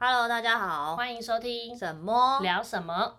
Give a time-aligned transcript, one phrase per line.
[0.00, 3.14] Hello，大家好，欢迎收听什么聊什么。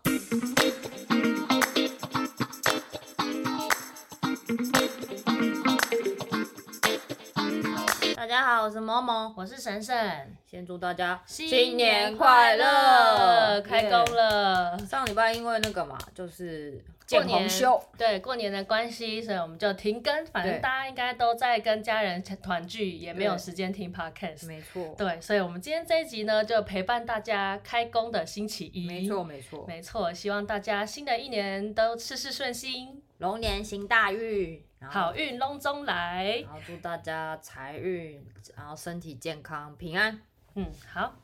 [8.15, 13.61] 大家好，我是萌萌，我是神神，先祝大家新年快乐！
[13.61, 14.79] 开工了。
[14.85, 20.23] 上礼拜因为那个嘛，就是见红休，对过年的关系，所以我们就停更。
[20.27, 24.45] 反正大家应该都在跟家人团聚，也没有时间听 podcast。
[24.45, 28.85] 没错，对，所以我们今天这一集呢，就陪伴大家开工的星期一。
[28.85, 30.13] 没错，没错，没错。
[30.13, 34.63] 希望大家新的一年都事事顺心，龙年行大运。
[34.81, 38.23] 好运隆中来，然后祝大家财运，
[38.55, 40.21] 然后身体健康平安。
[40.55, 41.15] 嗯，好。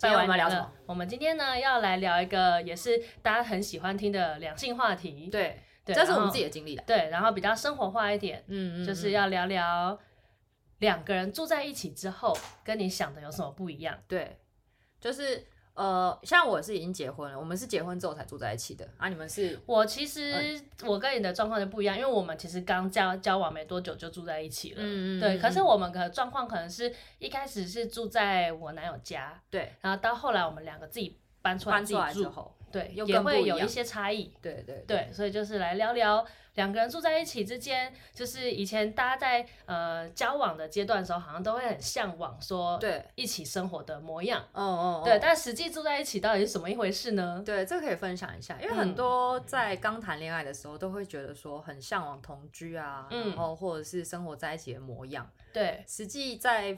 [0.00, 0.72] 今天我们要聊什么？
[0.86, 5.28] 我们今天呢要来聊一个也是大家很喜欢听的两性话题。
[5.30, 6.82] 对，对，这是我们自己的经历的。
[6.86, 8.42] 对，然后比较生活化一点。
[8.46, 9.98] 嗯，嗯嗯，就是要聊聊
[10.78, 13.98] 两个人住在一起之后，跟你想的有什么不一样？
[14.08, 14.38] 对，
[14.98, 15.44] 就是。
[15.74, 19.08] 呃，像我是已经结婚了，我们是结婚之后才住在一起的啊。
[19.08, 19.58] 你们是？
[19.66, 24.76] 我其实、嗯、我跟你的状况就不一样，因为我们其实刚交交往没多久就住在一起了。
[24.78, 25.20] 嗯嗯。
[25.20, 34.32] 对，可是我们的状况可能是一开始是住在我男友家，对，然后到后来我们两个自己搬出来自己住，搬出来之后，对，也会有一些差异。
[34.40, 36.26] 对对对，对，所以就是来聊聊。
[36.54, 44.44] 两个人住在一起之间，就是以前大家在呃交往的阶段的时候，好像都会很向往说，对一起生活的模样。
[44.52, 47.40] 哦哦，对，但实际住在一起到底是什么一回事呢？
[47.46, 55.30] 对，这个可以分享一下，因为很多在刚谈恋爱的时候，都会觉得说很向往同居啊，嗯、然后或者是生活在一起的模样。
[55.52, 56.76] 对，实际在。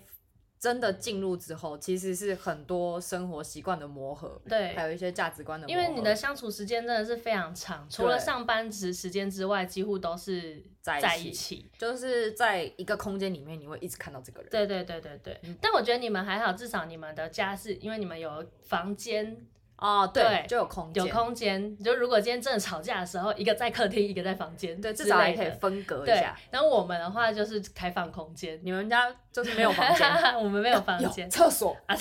[0.62, 5.82] 真的进入之后，其实是很多生活习惯的磨合，对，还有一些价值观的磨合。
[5.82, 14.48] 因为你的相处时间真的是非常长，除了上班时时间之外，几乎都是在一起，就是在一个空间里面，你会一直看到这个人。
[14.52, 15.36] 对对对对对。
[15.42, 19.44] 嗯、但我觉得你们还好，至少你们的家是因为你们有房间。
[19.82, 21.76] 哦，对，就有空间，有空间。
[21.78, 26.36] 就如果今天真的吵架的时候，一个在客厅，一个在房间，对，至少还可以分隔一下。
[26.52, 31.96] 然后我们的话就是开放空间，你们家就是没有房间， 我们没有房间，厕所啊，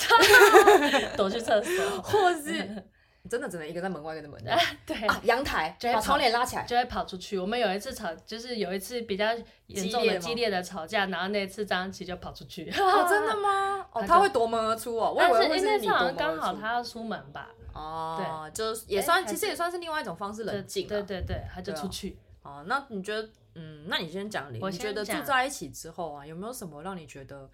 [1.17, 2.83] 躲去厕所，或是。
[3.29, 4.51] 真的只能一个在门外，一个在门内。
[4.85, 7.37] 对，阳台把窗帘拉起来，就会跑出去。
[7.37, 9.25] 我们有一次吵，就是有一次比较
[9.67, 12.69] 严重的激烈的吵架，然后那次张琪就跑出去。
[12.77, 13.85] 哦，真的吗？
[13.93, 15.15] 哦，他会夺门而出哦。
[15.17, 17.49] 但是那次好像刚好他要出门吧？
[17.73, 20.87] 哦，对，就也算，其实也算是另外一种方式冷静。
[20.87, 22.17] 对对对，他就出去。
[22.41, 27.49] 哦，那你觉得，嗯，那你先讲，你觉得住在一起之后啊，有没有什么让你觉得？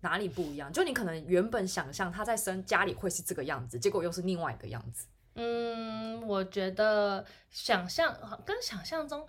[0.00, 0.72] 哪里不一样？
[0.72, 5.06] 就你可能原本想象他在生家里会是这个样子，结果又是另外一个样子。
[5.34, 9.26] 嗯，我觉得想象跟想象中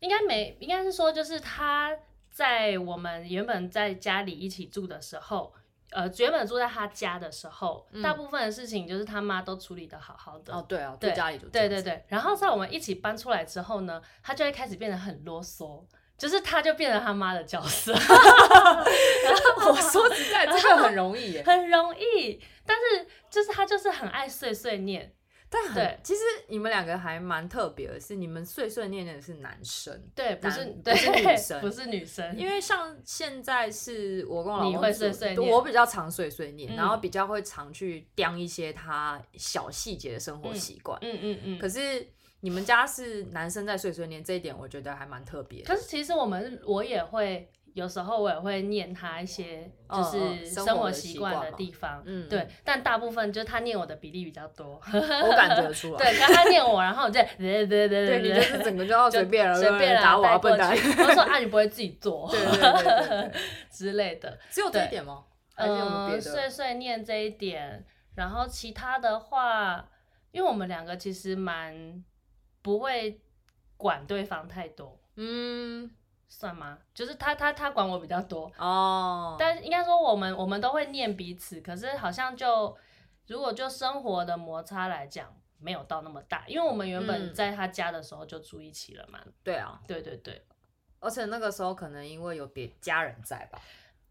[0.00, 1.96] 应该没，应该是说就是他
[2.30, 5.54] 在我们原本在家里一起住的时候，
[5.90, 10.52] 呃，原本住在他家的时候，嗯、大部分的事情就是他妈都处理的好好的。
[10.52, 12.04] 哦，对啊，对家里就对对对。
[12.08, 15.84] 然后在我们一起搬出来之后呢，他就会开始变得很啰嗦。
[16.16, 17.92] 就是他，就变成他妈的角色。
[19.66, 22.40] 我说实在，这个很容易耶， 很容易。
[22.66, 25.12] 但是就是他就是很爱碎碎念，
[25.50, 25.98] 但很对。
[26.02, 32.36] 其实你们两个还蛮特别的，是你们碎碎念念的是男生，对，不是不是女生，不是女生。
[32.36, 41.12] 因为像现在是我跟我老公，你会碎碎念，我比较常碎碎念，嗯、然后比较会常去叼一些他小细节的生活习惯、嗯。
[41.12, 41.58] 嗯嗯嗯。
[41.58, 42.06] 可是。
[42.44, 45.62] 你们家是男生在碎碎念，这一点我觉得还蛮特别。
[45.64, 52.46] 可是其实我们我也会有时候我也会念他一些就是生活习惯的地方，嗯，对。
[52.62, 55.96] 但大部分就是他念我的比例比较多，我感觉出来。
[56.04, 60.70] 对，刚他念我，然后我就 对对对对，你就是整个就要随便了，随便打我笨蛋。
[60.70, 63.32] 我说啊，你不会自己做， 对对对
[63.70, 64.38] 之类的。
[64.50, 65.24] 只有这一点吗？
[65.56, 67.82] 嗯，碎碎念这一点，
[68.14, 69.88] 然后其他的话，
[70.30, 72.04] 因为我们两个其实蛮。
[72.64, 73.20] 不会
[73.76, 75.90] 管对方太多，嗯，
[76.30, 76.78] 算吗？
[76.94, 78.50] 就是他他他管我比较多。
[78.56, 82.74] 哦，但应该说我们我们都会念彼此，可是好像就
[83.26, 89.20] 如果就生活的摩擦来讲，没有到那么大，因为我们原本在他家的时候就住一起了嘛。
[89.26, 90.42] 嗯、对啊，对对对，
[91.00, 93.60] 而且那个时候可能因为有别家人在吧。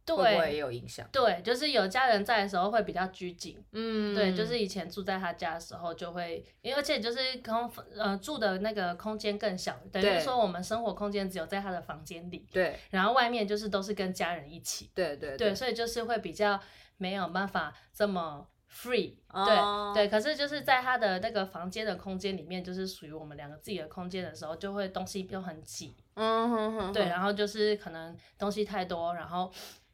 [0.05, 1.07] 对，会不会也有影响？
[1.11, 3.63] 对，就是有家人在的时候会比较拘谨。
[3.71, 12.45] 嗯，对，就是以前住在他家的时候就会，因为而且就是空呃住的那个空间更小，等于说我们生活空间只有在他的房间里。
[12.51, 14.91] 对，然后外面就是都是跟家人一起。
[14.93, 16.59] 对对对，对，所以就是会比较
[16.97, 19.15] 没有办法这么 free。
[19.29, 19.93] 哦。
[19.95, 25.95] 对对，可是就是在他的那个房间的空间里面，就是属于我们两个自己的空间的时候，就会东西都很挤。
[26.15, 26.91] 嗯哼哼。
[26.91, 29.49] 对，然后就是可能东西太多，然后。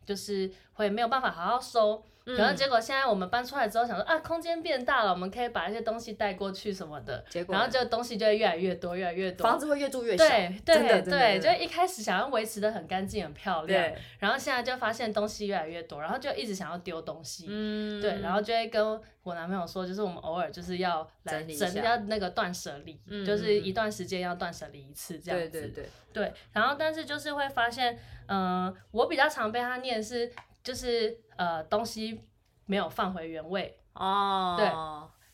[0.09, 2.03] 就是会没有办法好好收，
[2.37, 7.23] 然后结果现在我们搬出来之后，想说啊，空间变大了，我们可以把一些东西带过去什么的。
[7.29, 10.25] 结果，然后这个东西就会越来越多，越来越多，房子会越住越小。
[10.27, 17.45] 对对对，就一开始想要维持的很干净、很漂亮，然后现在就发现东西越来越多，然后就一直想要丢东西。
[17.47, 25.49] 嗯，对，然后就会跟我男朋友说，就是我们偶尔就是要来整理，要那个断舍离，就是一段时间要断舍离一次这样子。
[25.49, 27.97] 对对对对，然后但是就是会发现，
[28.27, 30.31] 嗯，我比较常被他念是。
[30.69, 32.23] 就是呃，东西
[32.67, 34.53] 没有放回原位哦。
[34.55, 34.67] 对，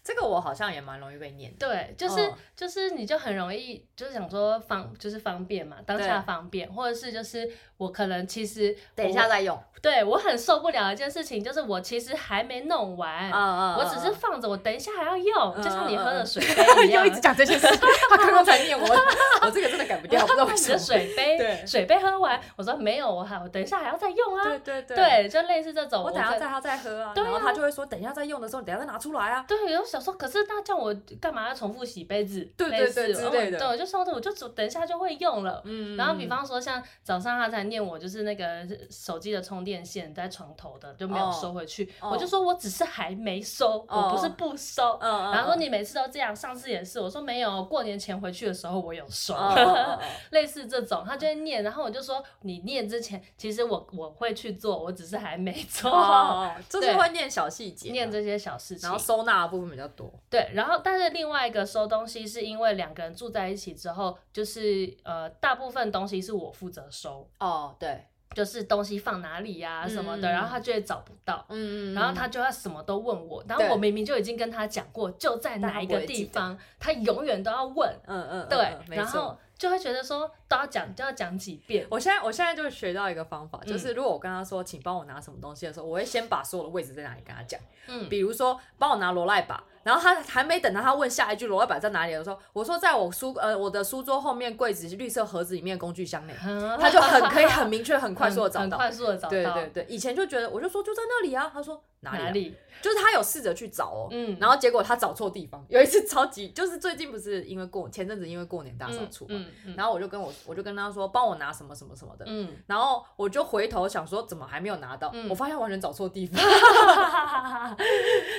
[0.06, 1.52] 这个我好像也蛮容易被念。
[1.60, 9.60] 对，就是、哦、就是你就很容易就是想说方就是方便嘛，当下方便，或者是就是我可能其实等一下再用。
[9.82, 13.30] 对，我很受不了一件事情，就是我其实还没弄完，
[13.78, 17.04] 我只是放着，我等一下还要用，就像你喝的水杯一样。
[17.06, 17.68] 又一直讲这件事，
[18.10, 18.84] 他刚刚才念我，
[19.42, 20.78] 我这个真的改不掉，不知道为什么。
[20.78, 24.44] 水杯，水杯喝完，我说没有，我还我等一下还要再用啊。
[24.44, 26.04] 对对对，对，就类似这种。
[26.04, 29.46] 我等下再要再喝啊，然后他就会说，等一下再用的时候，你等下再拿出来啊。
[29.48, 32.42] 对，有想说，可是他叫我干嘛要重复洗杯子？
[32.58, 33.58] 对对对之类的。
[33.58, 35.62] 对，我就说着我就等一下就会用了。
[35.64, 35.96] 嗯。
[35.96, 44.92] 然后比方说像早上他才念我，就是那个手机的充电线在床头的就没有收回去，oh, 我就说我只是还没收，oh, 我不是不收。
[44.96, 50.00] Oh, 然后说你每次都这样，上次也是，我说没有，过年前回去的时候我有收，oh, oh, oh.
[50.32, 55.90] 类似这种，他就会念，然后我就说你念之前，其实我我会去做，我只是还没做。
[55.90, 60.14] Oh, 就是会念小细节，念这些小事情，然后收纳的部分比较多。
[60.30, 67.30] 对，然后但是另外一个收东西是因为两个人住在一起之后，就是呃大部分东西是我负责收。
[67.40, 68.06] 哦，oh, 对。
[68.34, 81.88] 就是东西放哪里呀、啊、什么的，嗯、然后他就会找不到，嗯、然后他就要什么都问我，然后我明明就已经跟他讲过，就在哪一个地方，他永远都要问，嗯嗯，对，嗯嗯、然后就会觉得说都要讲，就要讲几遍。
[81.90, 89.64] 我现在我现在就学到一个方法，就是如果我跟他说，请帮我拿什么东西的时候，我会先把所有的位置在哪里跟他讲，嗯，比如说帮我拿罗赖把。
[89.86, 96.34] 然后他还没等到他问下一句罗老板在哪里的时候，我说在我书呃我的书桌后面柜子绿色盒子里面工具箱内，
[96.82, 99.30] 他就很可以很明确很快速的找到，很快速的 找到。
[99.30, 105.62] 对对对，以前就觉得我就说就在那里啊，他说哪里哪里，就是他有试着去找哦，嗯，然后结果他找错地方。
[105.68, 116.40] 有一次超级就是最近不是因为过前阵子因为过年大扫除嘛，然后我就跟我我就跟他说帮我拿什么什么什么的，嗯，然后我就回头想说怎么还没有拿到，我发现完全找错地方，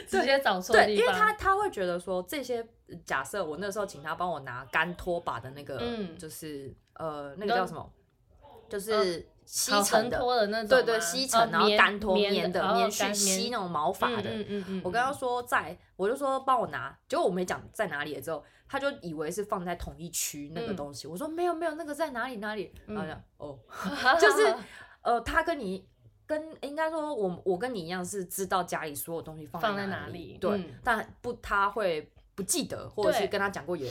[0.07, 2.17] 直接找错地方，对，因为他他会觉得说。
[2.29, 2.67] 这些
[3.05, 5.81] 假设我那时候请他帮我拿干拖把的那个，
[6.19, 7.93] 就是呃那个叫什么，
[8.69, 14.31] 就是吸尘的那种，对对，吸尘然后干拖棉的棉絮吸那种毛发的。
[14.85, 21.07] 我跟他说在，我就说帮我拿，结果我没讲在哪里了之后，他就以为是放在同一区那个东西。
[21.07, 22.73] 我说没有没有，那个在哪里哪里？
[22.87, 23.59] 然后讲哦，
[24.21, 24.55] 就是
[25.01, 25.87] 呃，他跟你
[26.27, 32.11] 跟应该说我我跟你一样是知道家里所有东西放在哪里，对，但不他会。
[32.37, 33.91] 不记得，或者是跟他讲过也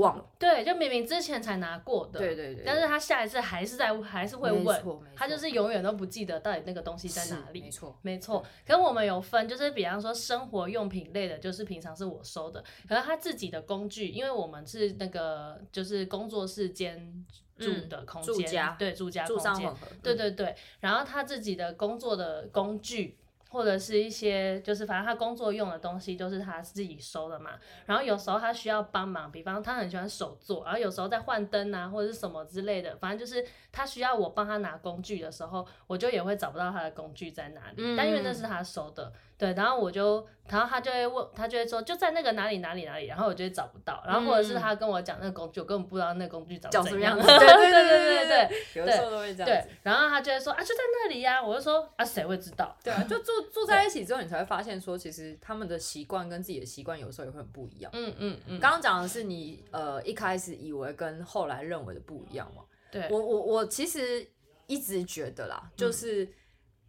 [0.00, 0.24] 忘了。
[0.38, 2.18] 对，就明明之前才拿过的。
[2.18, 2.64] 对对对。
[2.66, 4.82] 但是他下一次还是在，还是会问。
[5.14, 7.60] 他就是永远都不记得到底那个东西在哪里。
[7.60, 8.44] 没错，没错。
[8.66, 12.64] 可我们有分，就是比方说生活用品类的，就是平常是我收的。
[12.88, 17.24] 可是他自己的工具，因为我们是那个就是工作室兼
[17.56, 20.56] 住的空间，住家对住家空间，对对对。
[20.80, 23.16] 然后他自己的工作的工具。
[23.50, 27.50] 或者是一些，就是反正他工作用的东西都是他自己收的嘛。
[27.84, 37.74] 然后有时候他需要帮忙，比方他很喜欢手做，然后有时候在换灯啊或者是什么之类的，反正就是他需要我帮他拿工具的时候，我就也会找不到他的工具在哪里。
[37.78, 39.12] 嗯、但因为那是他收的。
[39.40, 47.24] 对，然后我就，然后他就会问，他就会说，就在那个哪里哪里哪里，然后我就会找不到，然后或者是他跟我讲那个工具，我根本不知道那个工具长什么样子。
[47.26, 49.68] 对对对对对对，有时候都会这样子。
[49.68, 52.76] 对，然后他就会说啊，就在那里呀，我就说啊，谁会知道？
[52.84, 57.90] 对啊，就住住在一起之后，你才会发现说，其实他们的习惯跟自己的习惯有时候也会很不一样。
[57.94, 58.60] 嗯嗯嗯。
[58.60, 62.62] 刚刚讲的是你呃一开始以为跟后来认为的不一样嘛？
[62.90, 63.08] 对。
[63.10, 64.28] 我我我其实
[64.66, 66.28] 一直觉得啦，就是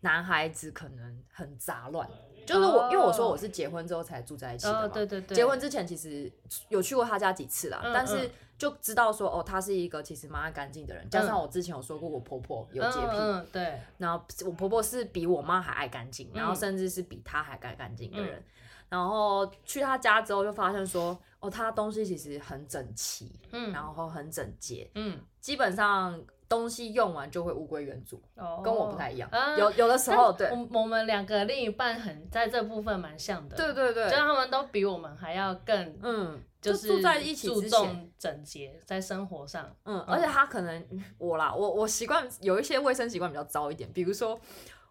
[0.01, 2.09] 男孩子可能很杂乱。
[2.45, 4.87] 就是我，因为我说我是结婚之后才住在一起的嘛。
[4.87, 5.35] 对对对。
[5.35, 6.31] 结婚之前其实
[6.69, 11.09] 有去过他家几次啦，但是就知道说哦，他是一个其实蛮爱干净的人。
[11.09, 13.79] 加上我之前有说过，我婆婆有洁癖，对。
[13.97, 18.43] 然后我婆婆是比我妈还爱干净，然后甚至是比她还爱干净的人。
[18.89, 26.21] 然后去他家之后就发现说，哦，他东西其实很整齐，嗯，然后很整洁，嗯，基本上。
[26.51, 28.21] 东西用完就会物归原主，
[28.61, 29.29] 跟我不太一样。
[29.57, 33.55] 有有的时候，对，我们两个另一半很在这部分蛮像的。
[33.55, 39.73] 对对对，就他们都比我们还要更，嗯，就是住在一起注重整洁在生活上。
[39.85, 40.85] 嗯，而且他可能
[41.17, 44.37] 我啦，我我习惯有一些卫生习惯比较糟一点，比如说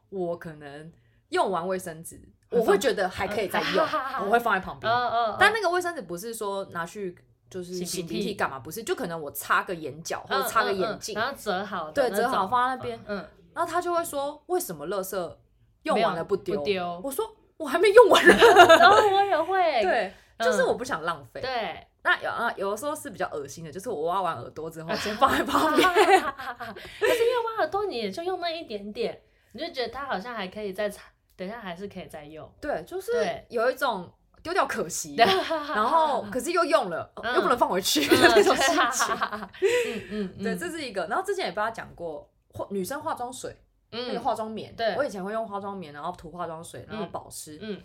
[0.08, 0.90] 我可能
[1.28, 3.86] 用完卫生纸，我会觉得还可以再用，
[4.24, 4.90] 我会放在旁边。
[5.38, 7.14] 但那个卫生纸不是说拿去
[7.50, 8.58] 就是擤鼻涕干嘛？
[8.60, 12.98] 不是，就可能我擦个眼角或者擦个眼镜，然后折好，对，折好放在那边。
[13.06, 13.16] 嗯，
[13.52, 15.36] 然后他就会说，为什么垃圾
[15.82, 17.00] 用完了不丢？
[17.02, 17.24] 我说
[17.56, 18.34] 我还没用完呢。
[18.78, 21.40] 然后我也会，对，就是我不想浪费。
[21.40, 21.86] 对。
[22.02, 25.86] 那有啊，有的时候是比较恶心的，就是我挖完耳朵之后先放在旁边。
[25.92, 29.20] 可是因为挖耳朵，你也就用那一点点，
[29.52, 31.02] 你就觉得它好像还可以再擦，
[31.36, 32.50] 等一下还是可以再用。
[32.58, 34.10] 对，就是有一种
[34.42, 39.14] 丢掉可惜， 然后可是又用了，又不能放回去的那种心情。
[40.10, 41.06] 嗯嗯，对，这是一个。
[41.06, 43.56] 然后之前也跟他讲过，化女生化妆水，
[43.90, 44.94] 那个化妆棉，对。
[44.96, 47.58] 我以前会用化妆棉，然后涂化妆水，然后保湿。
[47.60, 47.80] 嗯。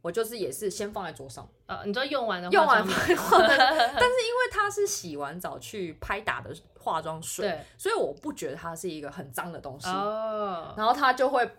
[0.00, 9.88] 我就是也是先放在桌上，呃，你说用完的用完 但是因为它是洗完澡去拍打的化妆水，所以我不觉得它是一个很脏的东西。
[9.88, 11.50] 哦，然后它就会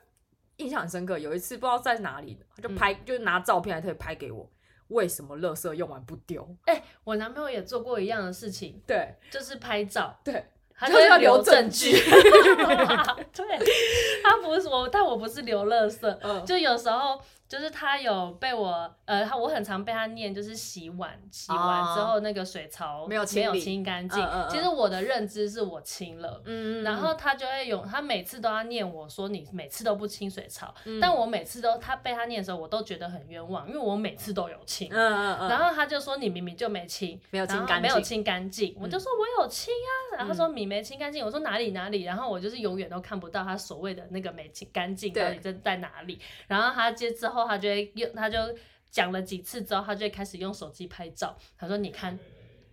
[0.59, 4.49] 印象很深刻，有一次不知道在哪里，他就拍，就拿照片来特别拍给我。
[4.87, 6.47] 为什么垃圾用完不丢？
[6.65, 11.91] 哎，我男朋友也做过一样的事情，对，就是拍照，对，他就要留证据。
[13.33, 13.59] 对，
[14.23, 17.21] 他不是我，但我不是留垃圾，就有时候。
[17.49, 24.23] 就是他有被我，呃，他我很常被他念，就是洗碗，洗完之后那个水槽没有没有清干净。
[24.47, 47.38] 其实我的认知是我清了，嗯，然后他就会有，他每次都要念我说你每次都不清水槽，但我每次都他被他念的时候，我都觉得很冤枉，因为我每次都有清，嗯嗯然后他就说你明明就没清，没有清干净，没有清干净，我就说我有清啊，然后他说你没清干净，我说哪里哪里，然后我就是永远都看不到他所谓的那个没清干净到底在在哪里，然后他接之后。
[47.47, 48.37] 他就会用，他就
[48.89, 51.35] 讲了几次之后，他就会开始用手机拍照。
[51.57, 52.17] 他说：“你看，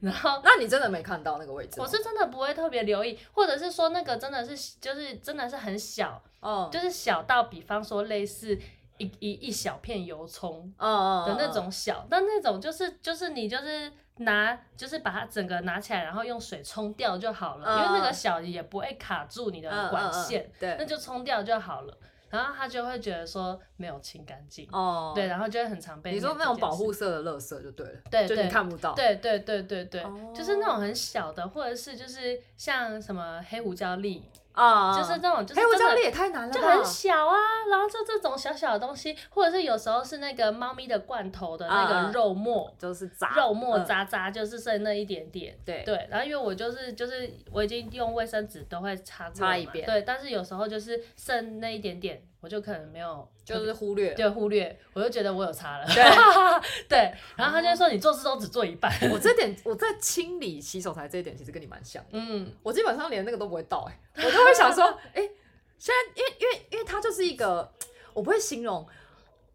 [0.00, 1.80] 然后那你真的没看到那个位置？
[1.80, 8.58] 我是真的不会特别留意，或者是说那个真的是就是真的是很小，哦，就是小到比方说类似
[8.99, 21.99] 一一一小片油葱的那种小，但那种就是就是你就是拿就是把它整个拿起来，然后用水冲掉就好了，因为那个小也不会卡住你的管线，对，那就冲掉就好了。”
[22.30, 24.68] 然后他就会觉得说没有清干净。
[24.73, 30.02] 哦，对，然后就会很常被你说那种保护色的垃圾就对了，对，就你看不到，对对对对对，
[30.35, 34.25] 就是那种很小的，或者是就是像什么黑胡椒粒。
[34.56, 37.36] 啊，uh, 就是这种，就是黑胡椒粒也太难了，就很小啊。
[37.70, 45.54] 然后就这种小小的东西，或者是有时候是那个猫咪的罐头的那个肉末，就是渣，肉末渣渣，就是剩那一点点。
[45.62, 46.08] 对对。
[46.10, 50.00] 然后因为我就是就是我已经用卫生纸都会擦擦一遍，对。
[50.02, 55.87] 但是有时候就是剩那一点点，我就可能没有，就是忽略，就忽略，我就觉得我有差了。
[55.87, 56.05] 对
[56.88, 57.14] 对。
[57.35, 58.93] 然后他就说你做事都只做一半。
[59.11, 62.05] 我这点我在清理洗手台这一点其实跟你蛮像。
[62.12, 62.52] 嗯。
[62.62, 64.00] 我基本上连那个都不会倒哎。
[64.16, 65.31] 我就会想说，哎、欸，
[65.78, 67.73] 现在因为因为因为它就是一个，
[68.12, 68.87] 我不会形容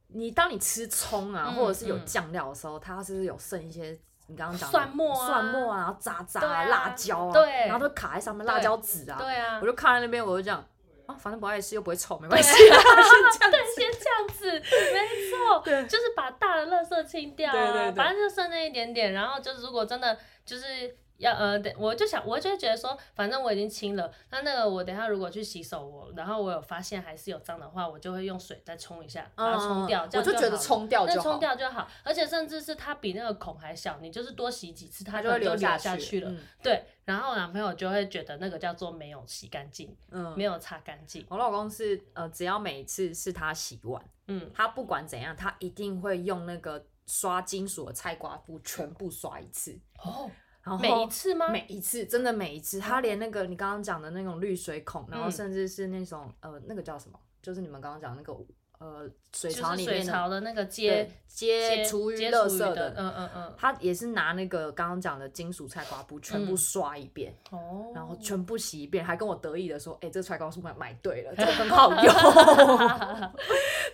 [0.07, 3.97] 你当你吃葱啊，嗯、或者是有酱料的时候，嗯、它是有剩一些
[4.27, 10.65] 你刚刚讲的蒜末啊，蒜末啊，然后渣渣啊，啊辣椒啊，对，然后都卡在上面，辣椒籽啊，对啊，我就看在那边，我就这样
[11.11, 20.95] 啊，反正不爱吃又不会臭，没关系， 对，先这样子，没错，对，就是把大的垃圾清掉啊，对对对，反正就剩那一点点，然后就是如果真的就是。
[21.21, 30.37] 要呃，等我就想，我就觉得说，反正我已经清了，那那个我等下如果去洗手，我然后我有发现还是有脏的话，我就会用水再冲一下，把它冲掉，这样就好了。
[30.37, 31.87] 我就觉得冲掉就好，冲掉就好。
[32.03, 36.29] 而且甚至是它比那个孔还小，你就是多洗几次，它就会流下去了。
[36.31, 41.23] 嗯、对，然后我男朋友就会觉得那个叫做没有洗干净，嗯，没有擦干净。
[41.29, 49.79] 我老公是呃，只要每一次是他洗碗，嗯，他不管怎样，他一定会用那个刷金属的菜瓜布全部刷一次。
[50.03, 50.31] 哦。
[50.63, 51.49] 然后每一次吗？
[51.49, 57.19] 每一次，真的每一次，他连那个你刚刚讲的那种滤水孔，然后甚至是那种呃，那个叫什么？
[57.41, 58.37] 就是你们刚刚讲的那个。
[58.81, 72.13] 呃，水槽里面水槽的那个接接厨余垃圾的，嗯嗯嗯，他也是拿那个刚刚讲的金属菜瓜布全部刷一遍，哦，然后全部洗一遍，还跟我得意的说，哎，这菜瓜布买买对了，这个很 好用，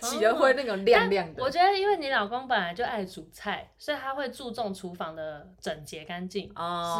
[0.00, 1.42] 洗了会那个亮亮的。
[1.42, 6.54] 我觉得，因为你老公本来就爱煮菜，所以他会注重厨房的整洁干净，是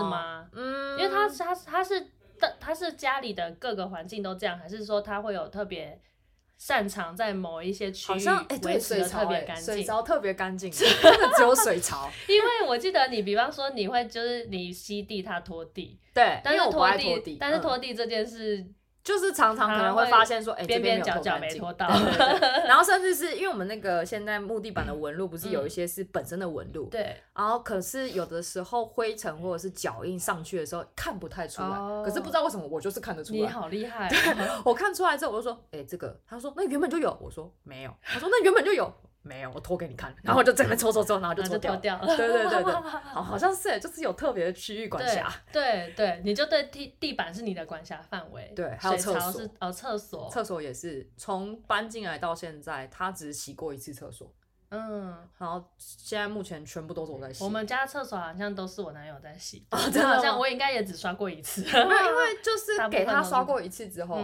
[0.05, 0.47] 吗？
[0.53, 1.99] 嗯，因为他他他是
[2.39, 5.99] 的，他是家里的各个环境都这样，还是说他会有特别？
[6.59, 8.27] 擅长在某一些区域
[8.65, 12.11] 维持的特别干净，水槽特别干净， 真的只有水槽。
[12.29, 18.67] 因为我记得你，比方说你会就是你吸地，他拖地，对，但是拖地，但是拖地这件事
[19.09, 21.89] 就是常常可能会发现说，哎，边边角角没拖到，
[22.69, 31.69] 然后甚至是因为我们那个现在木地板的纹路不是有一些是本身的纹路，对，然后可是有的时候灰尘或者是脚印上去的时候看不太出来，
[32.05, 34.11] 可是不知道为什么我就是看得出来，你好厉害，
[34.63, 38.93] 我看出来之后我就说，哎，这个，他说那原本就有，我说没有，他说那原本就有。
[39.29, 42.17] 没有，我拖给你看，然后就这边搓搓搓，然后就搓掉，掉了。
[42.17, 45.31] 对对对对，好，好像是，就是有特别的区域管辖。
[45.53, 48.51] 对对，你就对地地板是你的管辖范围。
[48.57, 54.33] 对，还有厕所是哦，厕所，厕所也是，从搬进来到现在，他只洗过一次厕所。
[54.71, 57.45] 嗯，然后现在目前全部都是我在洗。
[57.45, 61.63] 我们家厕所好像都是我男友在洗，真的好像我应该也只刷过一次。
[61.63, 61.95] 因为
[62.43, 64.17] 就是给他刷过一次之后，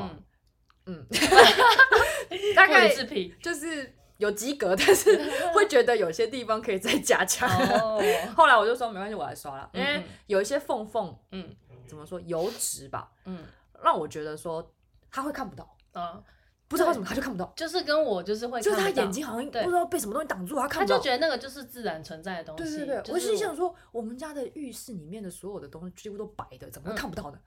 [0.87, 1.07] 嗯，
[2.57, 3.95] 大概就是。
[4.19, 5.19] 有及格， 但是
[5.55, 7.49] 会觉得有些地方可以再加强。
[7.81, 8.03] Oh.
[8.37, 11.55] 后来我就说没关系，我来刷了，因为有一些缝缝，嗯，
[11.87, 13.45] 怎么说油脂吧，嗯，
[13.83, 14.73] 让我觉得说
[15.11, 16.23] 他会看不到，嗯。
[16.67, 20.97] 不知道为什么他就看不到，就是跟我就是会，就是他眼睛好像不知道被什么东西挡住，他看不到。
[20.97, 22.79] 他就觉得那个就是自然存在的东西。
[22.79, 27.39] 对对对，我是想说，我们家的浴室里面的所有的东西几乎都白的，怎么会看不到呢？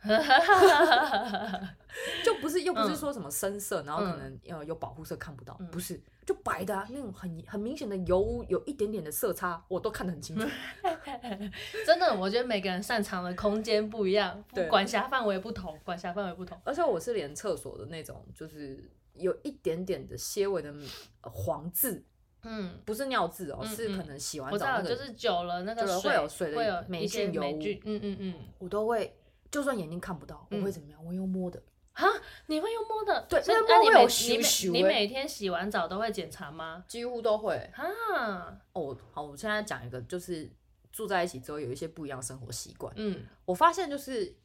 [2.24, 10.48] 就不是又不是说什么深色，然后可能呃有保护色看不到，不是，就白的啊，那种很很明显的油污有一点点的色差，我都看得很清楚。
[11.84, 16.56] 真的，我觉得每个人擅长的空间不一样，管辖范围不同，管辖范围不同。
[16.64, 18.92] 而且我是连厕所的那种，就是。
[19.20, 20.72] 有一点点的些微的
[21.24, 22.06] 黄渍，
[22.44, 29.18] 嗯，不是尿渍哦，是可能洗完澡就是久了那个会有水的霉菌油污，嗯嗯嗯，我都会，
[29.50, 31.04] 就算眼睛看不到，我会怎么样？
[31.04, 31.60] 我用摸的。
[31.98, 32.08] 哈，
[32.46, 33.26] 你会用摸的？
[33.28, 36.84] 对，那那你每你你每天洗完澡都会检查吗？
[36.88, 37.56] 几乎都会。
[37.76, 40.48] 啊，哦，好，我现在讲一个，就是
[40.92, 42.94] 住在一起之后有一些不一样的生活习惯。
[42.98, 44.36] 嗯，我发现就是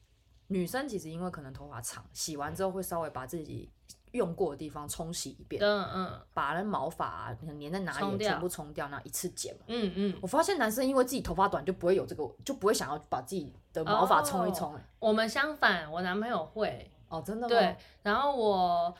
[0.47, 3.69] 女生其实因为可能头发长，洗完之后会稍微把自己。
[4.13, 9.51] 用过的地方冲洗一遍，嗯嗯，把那毛发啊粘在哪里全部冲掉，然后一次剪。
[9.65, 14.79] 嗯嗯，我发现男生因为自己头发短，就不会有这个，就不会想要把自己的毛发冲一冲。
[14.99, 16.91] 我们相反，我男朋友会。
[17.13, 17.47] 哦，真的吗？
[17.47, 18.93] 对，然后我，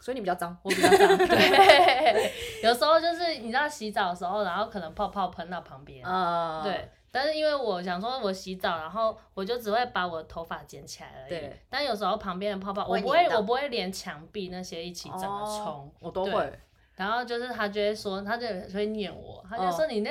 [0.00, 1.18] 所以你比较脏，我比较脏。
[1.28, 6.02] 对，有时候就是你知道洗澡的时候，然后可能泡泡喷到旁边。
[6.06, 6.88] 嗯，对。
[7.12, 11.28] 但是因为我想说，我洗澡，然后我就只会把我的头发剪起来而已。
[11.28, 11.60] 对。
[11.68, 15.92] 但有时候旁边的泡泡，我不会，我不会连墙壁那些一起整个冲。
[16.00, 16.58] 我都会。
[16.94, 20.10] 然后就是他就会说，他就会念我，他就说你那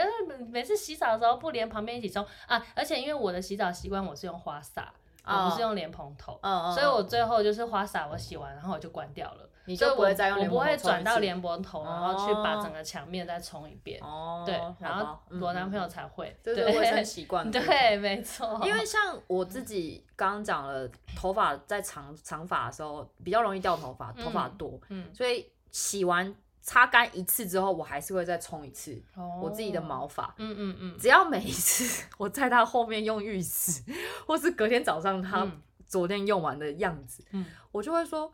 [0.50, 2.66] 每次洗澡的时候不连旁边一起冲啊！
[2.76, 4.92] 而且因为我的洗澡习惯，我是用花洒，
[5.26, 6.40] 我不是用莲蓬头，
[6.74, 9.50] 所以我最后就是花洒我洗完，然后我就关掉了。
[9.66, 14.02] 你就不会再用，我不会转到莲蓬头，然后去把整个墙面再冲一遍。
[14.02, 17.50] 哦，对，然后我男朋友才会，这是卫生 习惯。
[17.52, 18.60] 对，没错。
[18.64, 24.80] 因为像 我自己刚刚讲了，头发在长长发的时候比较容易掉头发，头发多，
[25.14, 26.34] 所以洗完
[26.70, 29.02] 擦干一次之后，我还是会再冲一次
[29.42, 30.32] 我自己的毛发。
[30.38, 30.98] 嗯嗯嗯。
[31.00, 33.82] 只要每一次我在它后面用浴室，
[34.28, 35.52] 或是隔天早上它
[35.88, 38.32] 昨天用完的样子，嗯我就会说。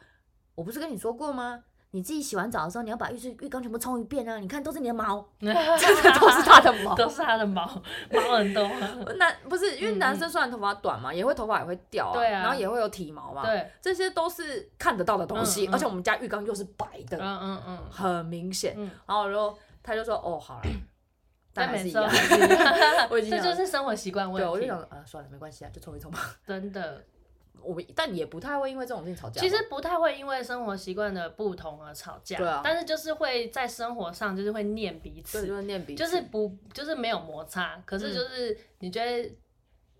[0.56, 1.63] 我不是跟你说过吗？
[1.95, 4.38] 你自己洗完澡的时候，你要把浴室浴缸全部冲一遍啊！
[4.38, 7.65] 你看，都是你的毛， 真的都是他的毛，都是他的毛，
[8.12, 8.67] 毛很多。
[9.17, 15.67] 男不是因为男生虽然头发短嘛，也会头发也会掉啊，然后也会有体毛嘛，对，这些都是看得到的东西。
[15.67, 18.75] 而且我们家浴缸又是白的，嗯嗯嗯，很明显。
[19.05, 20.63] 然后我就他就说哦好了，
[21.53, 22.03] 但还是一样，
[23.10, 24.45] 我已经这就是生活习惯问题。
[24.45, 26.19] 对，我就想啊算了，没关系啊，就冲一冲吧。
[26.45, 27.01] 真的。
[27.62, 29.41] 我们但也不太会因为这种事情吵架。
[29.41, 32.38] 其实不太会因为生活习惯的不同而吵架。
[32.38, 32.62] 对啊。
[32.63, 39.30] 但是就是会在生活上就是会念彼此，就是念彼此，就是不就是没有摩擦，可是就是你觉得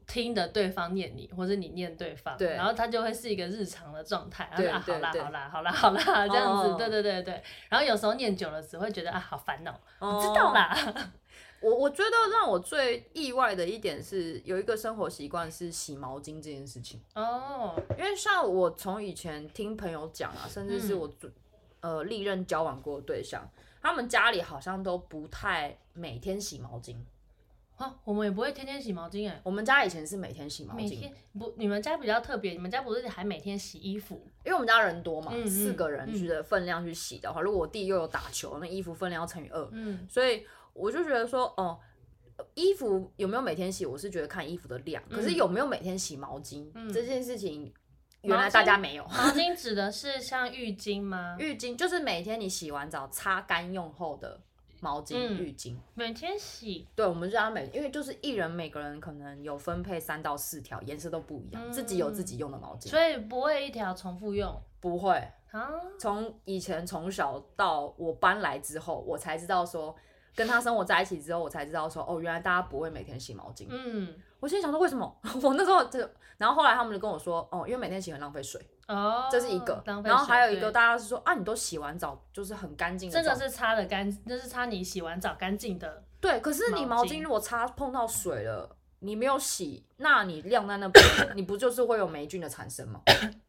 [0.08, 4.50] 听的对方念你，或者你念对方，对，然后他就会是一个日常的状态。
[4.56, 7.44] 对啊，好啦好啦好啦好啦这样子，对对对对。
[7.70, 10.78] 然后有时候念久了只会觉得啊好烦恼，我知道啦。
[11.66, 17.74] 我我觉得让我最意外的一点是，有一个生活习惯是洗毛巾这件事情哦。
[17.98, 21.12] 因为像我从以前听朋友讲啊，甚至是我
[21.80, 23.50] 呃历任交往过的对象，
[23.82, 26.98] 他们家里好像都不太每天洗毛巾。
[27.78, 29.42] 啊，我们也不会天天洗毛巾哎。
[29.44, 30.78] 我们家以前是每天洗毛巾。
[30.78, 34.22] 每天不，你们家比较特别，你们家不是还每天洗衣服？
[34.46, 39.68] 因为我们家人多嘛，四个人去的分量去洗的话，如果我弟又有打球，那衣服分量要乘以二。
[39.72, 40.46] 嗯，所以。
[40.76, 41.80] 我就觉得说，哦，
[42.54, 43.86] 衣服有没有每天洗？
[43.86, 45.02] 我是觉得看衣服的量。
[45.10, 47.74] 可是有没有每天洗毛巾、嗯、这件事情，
[48.22, 49.04] 原来大家没有。
[49.06, 51.38] 毛巾指的是像浴巾吗？
[51.40, 54.40] 浴巾就是每天你洗完澡擦干用后的
[54.82, 55.78] 毛巾、嗯、浴巾。
[55.94, 56.86] 每天洗？
[56.94, 64.62] 对，我们家每因为就是一人每个人可能有分配三到四条，颜色都不一样，嗯、自己有自己用的毛巾，所以不会一条重复用。
[64.82, 65.16] 不会
[65.52, 65.72] 啊。
[65.98, 69.96] 从以前从小到我搬来之后，我才知道说，
[70.36, 73.68] 跟他生活在一起之后，我才知道说，哦，原来大家不会每天洗毛巾。
[73.70, 75.18] 嗯，我心里想说为什么？
[75.42, 76.00] 我那时候就，
[76.38, 78.62] 然后后来他们就跟我说，哦，因为每天洗很浪费水。
[78.88, 79.82] 哦，这是一个。
[79.86, 83.18] 然后还有一个，大家是说啊，你都洗完澡就是很干净的。
[83.24, 86.04] 这个是擦的干，那是擦你洗完澡干净的。
[86.20, 91.04] 对，可是你毛巾如果擦碰到水了，你没有洗，那你晾在那边，
[91.36, 93.02] 你不就是会有霉菌的产生吗？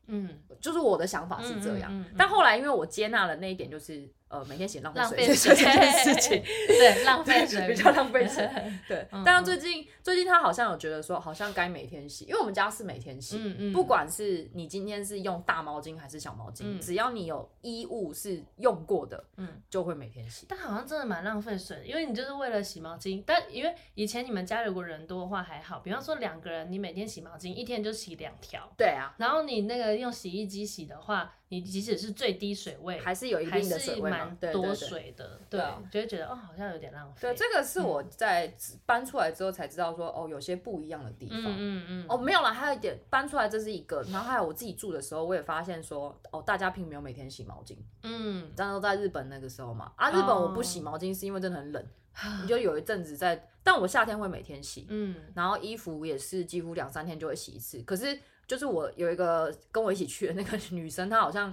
[0.06, 1.92] 嗯，就是我的想法是这样。
[1.92, 4.08] 嗯嗯嗯嗯、但后来因为我接纳了那一点，就是。
[4.28, 8.48] 呃，每天洗浪费水这件事情， 对，浪 费水比较浪费水，
[8.88, 9.06] 对。
[9.24, 20.44] 但是最近最近他好像有觉得说，好像该每天洗，因为我们家是每天洗，嗯嗯，不管是你今天是用大毛巾还是小毛巾，只要你有衣物是用过的，嗯，就会每天洗。
[20.48, 23.22] 但好像真的蛮浪费水，因为你就是为了洗毛巾。
[23.24, 29.14] 但因为以前你们家如果人多的话还好，比方说两个人，你每天洗毛巾，一天就洗两条，对啊。
[29.18, 31.32] 然后你那个用洗衣机洗的话。
[31.48, 35.60] 你即使是最低水位，还是有一定的水位，蛮多水的，对，
[35.92, 37.20] 就会觉得哦，好像有点浪费。
[37.20, 38.52] 对，这个是我在
[38.84, 41.38] 搬出来之后才知道说，哦，有些不一样的地方。
[41.44, 47.76] 嗯嗯哦，没有啦，还有一点，搬出来这是一个，然后还有我自己住的时候，我也发现说，哦，大家并没有每天洗毛巾。
[48.02, 51.86] 嗯，这样都在日本那个时候嘛，啊，日本我不洗毛巾是因为真的很冷，
[52.42, 54.88] 你就有一阵子在，但我夏天会每天洗。
[54.88, 58.18] 嗯，然后衣服也是几乎两三天就会洗一次，可是。
[58.46, 61.50] 就是我有一个跟我一起去的那个 女生，她好像，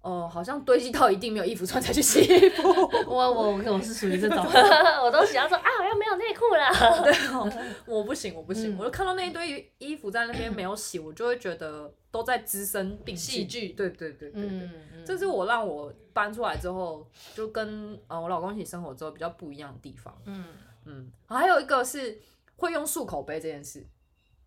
[0.00, 2.68] 哦、呃，好像堆积到一定没有衣服穿才去洗衣服。
[3.06, 4.38] 我我我是属于这种，
[5.04, 7.02] 我都想要说啊，好像没有内裤了。
[7.04, 7.48] 对哦，
[7.86, 13.74] 我不行，我不行，嗯、我就看到那一堆衣服在那边没有洗，我就会觉得都在滋生病细菌。
[13.76, 20.12] 对对对对对，嗯嗯、这是我让我搬出来之后，就跟呃我老公一起生活之后比较不一样的地方。
[20.24, 20.46] 嗯
[20.84, 22.20] 嗯，还有一个是
[22.56, 23.86] 会用漱口杯这件事。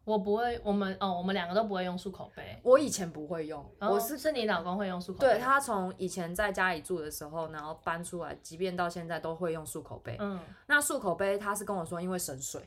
[0.05, 2.57] 我不会，我们哦，我们两个都不会用漱口杯。
[2.63, 5.27] 我以前不会用，哦、我是是你老公会用漱口杯。
[5.27, 10.15] 对，他从以前在家里住的时候，然后搬出来，即便到现在都会用漱口杯。
[10.19, 12.61] 嗯，那漱口杯他是跟我说，因为省水，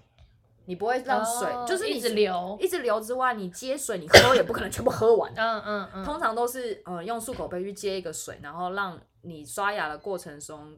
[0.65, 5.33] 你不会让水、哦、就是一直流，一直流之外，你接水你喝也不可能全部喝完。
[5.37, 10.77] 嗯嗯嗯，嗯通常都是呃用漱口杯去接一个水，然后让你刷牙的过程中。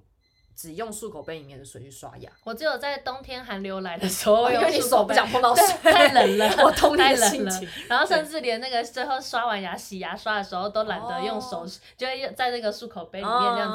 [0.61, 2.31] 只用漱口杯里面的水去刷牙。
[2.45, 7.67] 我只有在冬天寒流来的时候，因为你手不想碰到水，太冷了， 我懂你的心情。
[7.89, 11.65] 然后甚至连那个最后刷完牙、洗牙刷的时候，都懒得用手，
[11.97, 13.73] 就会在那个漱口杯里面这样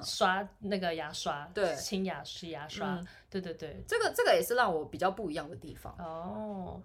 [0.00, 3.00] 子刷那个牙刷，对，清牙、洗牙刷。
[3.28, 5.92] 对对对，这个这个也是让我比较不一样的地方。
[5.98, 6.80] 哦，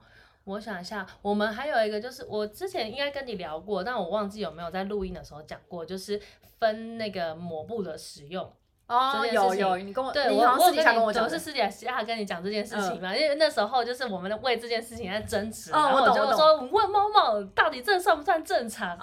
[0.45, 6.19] 我想一下，我们还有一个就是，我之前应该跟你聊过，但我忘记有没有在录音的时候讲过，就是
[6.57, 8.51] 分那个抹布的使用。
[8.87, 18.95] 哦，有有，你跟我对，我我跟你讲，我是私底下跟你讲这件事情嘛，因为那时候就是我们为这件事情在争执，然后我就说问某某到底这算不算正常？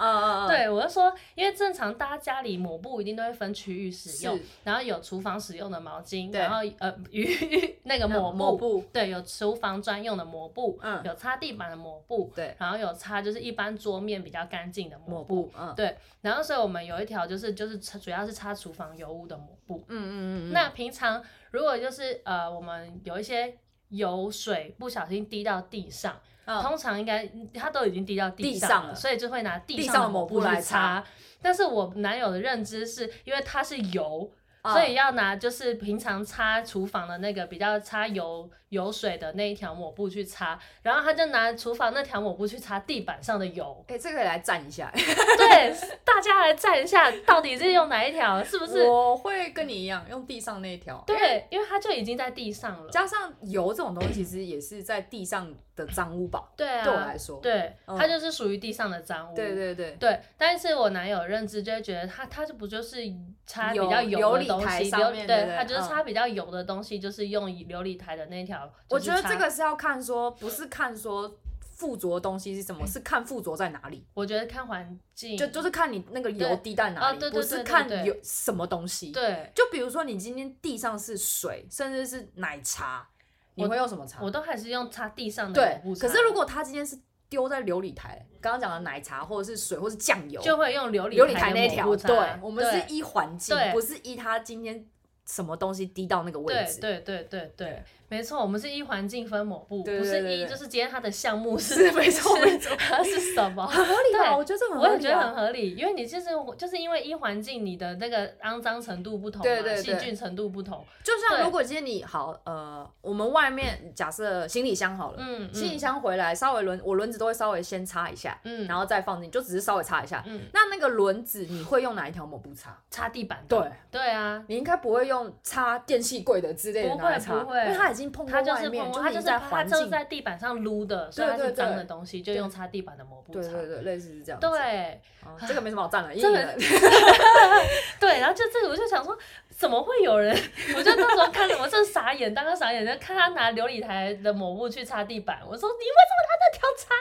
[0.47, 19.72] 对，我就说，因为正常大家家里抹布一定都会分区域使用，然后有厨房使用的毛巾，然后呃与那个抹布，对，有厨房专用的抹布，有擦地板的抹布，对，然后有擦就是一般桌面比较干净的抹布，对，然后所以我们有一条就是就是主要是擦厨房油污的抹布。
[19.77, 23.57] 嗯嗯嗯，那平常如果就是呃，我们有一些
[23.89, 31.03] 油水不小心滴到地上，哦、通常应该它都已经滴到地上了，上了所以就会拿地上的抹布来擦。
[31.41, 34.31] 但是我男友的认知是因为它是油。
[34.71, 43.83] 所以要拿就是平常擦厨房的那个比较擦油油水的那一条抹布去擦，然后他就拿厨房那条抹布去擦地板上的油。
[43.89, 44.89] 哎、欸，这个来蘸一下。
[44.93, 48.43] 对，大家来蘸一下，到底是用哪一条？
[48.43, 48.83] 是不是？
[48.83, 51.03] 我会跟你一样用地上那一条。
[51.05, 52.89] 对，因为它就已经在地上了。
[52.89, 56.41] 加上油这种东西，其实也是在地上的脏污吧？
[56.55, 59.35] 对啊，对我来说，对，它就是属于地上的脏污。
[59.35, 62.97] 对对对对，但是我男友认知就会觉得他他就不就是
[63.45, 64.89] 擦比较油的东西，
[65.27, 68.71] 对，他就是擦比较油的东西，就是用琉璃台的那条。
[68.89, 74.05] 我觉得这个是要看说，不是看说附着的东西是什么， 是看附着在哪里。
[74.13, 79.11] 我觉得看环境，就就是看你那个油滴在哪里，不是看有什么东西。
[79.11, 83.07] 对，就比如说你今天地上是水，甚至是奶茶，
[83.55, 84.21] 你会用什么茶？
[84.21, 85.95] 我都还是用擦地上的对。
[85.99, 86.97] 可是如果它今天是
[87.33, 91.95] 丢在琉璃台，刚刚讲的奶茶或者是水或者是酱油，就会用琉璃琉璃台那条。
[91.95, 94.85] 对，我们是依环境，不是依他今天
[95.25, 96.79] 什么东西滴到那个位置。
[96.79, 97.83] 对对对对对。
[98.13, 103.65] 没错，我们是依环境分抹布，对对对对，不是依就是今天它的项目是，没错没错，它 是什么？
[103.65, 104.37] 很合理吧？
[104.37, 110.85] 我觉得这很合理，啊，我也觉得很合理，因为你就是就是因为依环境，你的那个肮脏程度不同嘛，对对对，细菌程度不同。
[111.03, 122.77] 就像如果今天你好呃，我们外面假设行李箱好了，嗯，行李箱回来稍微轮我轮子都会稍微先擦一下，嗯，然后再放进，就只是稍微擦一下，嗯，那那个轮子你会用哪一条抹布擦？
[122.91, 123.43] 擦地板？
[123.47, 128.91] 对对啊，你应该不会用擦电器柜的之类的拿来擦，不会，因为它已经碰到外面。
[128.91, 133.51] 它就是它就是在地板上撸的，所以它是脏的东西，就用擦地板的抹布擦。
[133.51, 134.39] 对对对，类似是这样。
[134.39, 135.01] 对，
[135.47, 136.55] 这个没什么好赞的，真的。
[137.99, 139.17] 对，然后就这个，我就想说，
[139.49, 140.35] 怎么会有人？
[140.75, 145.39] 我就那时候看着，我正傻眼，当个傻眼，就看他拿琉璃台的抹布去擦地板。
[145.47, 146.93] 我说，你为什么拿这条擦？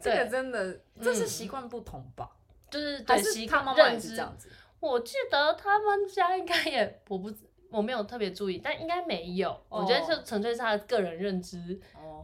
[0.00, 2.30] 这个真的，这是习惯不同吧？
[2.70, 4.48] 就是还是他妈妈也是这样子。
[4.80, 7.30] 我记得他们家应该也，我不。
[7.76, 9.50] 我没有特别注意，但应该没有。
[9.68, 9.82] Oh.
[9.82, 11.78] 我觉得就纯粹是他的个人认知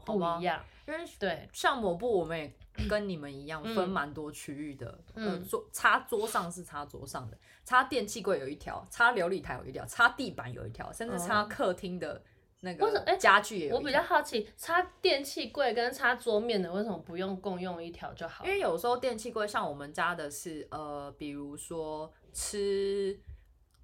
[0.07, 0.57] 不一样。
[0.59, 2.51] Oh, 因为对，像抹布，我们也
[2.88, 4.99] 跟你们一样分蛮多区域的。
[5.15, 12.23] 嗯，呃、桌擦桌上是擦桌上的，擦电器柜有一条，擦琉璃台有一条，擦地板有一条，甚至擦客厅的
[12.61, 13.77] 那个家具也有。
[13.77, 18.43] 我比较好奇，擦电器柜跟擦桌面的为什么不用共用一条就好？
[18.47, 23.21] 因为有时候电器柜像我们家的是呃，比如说吃。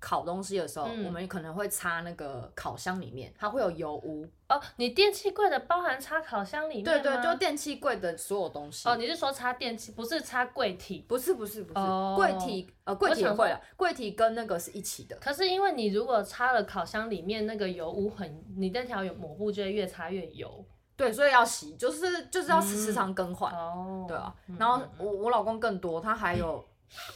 [0.00, 4.60] 烤东西的时候，嗯、我们可能会擦那个烤箱里面，它会有油污哦。
[4.76, 7.02] 你电器柜的包含擦烤箱里面吗？
[7.02, 8.88] 对对，就电器柜的所有东西。
[8.88, 11.04] 哦，你是说擦电器，不是擦柜体？
[11.08, 15.16] 不是不是不是，哦、柜体呃柜体也会了，柜体跟那个是一起的。
[15.20, 20.64] 可是因为你如果擦了烤箱里面那个油污很，你那条抹布就会越擦越油。
[20.96, 23.52] 对，所以要洗，就是就是要时时常更换。
[23.54, 24.34] 哦、嗯，对啊。
[24.58, 26.64] 然后我我老公更多，他还有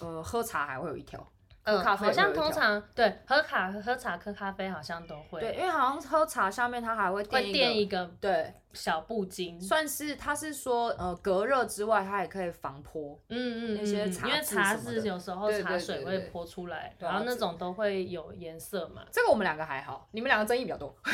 [0.00, 1.18] 呃喝茶还会有一条。
[1.64, 19.02] 嗯，好像通常对喝卡喝茶喝咖啡好像都会，对，因为好像喝茶下面它还会垫一个，一个对小布巾，算是它是说呃隔热之外，它也可以防泼，嗯嗯那些茶，因为茶是有时候茶水会泼出来，然后那种都会有颜色嘛。
[19.12, 20.92] 这个我们两个还好，你们两个争议比较多，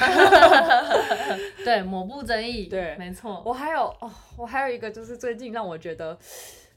[1.62, 3.42] 对抹布争议，对，没错。
[3.44, 6.18] 我还有哦，我还有一个就是最近让我觉得。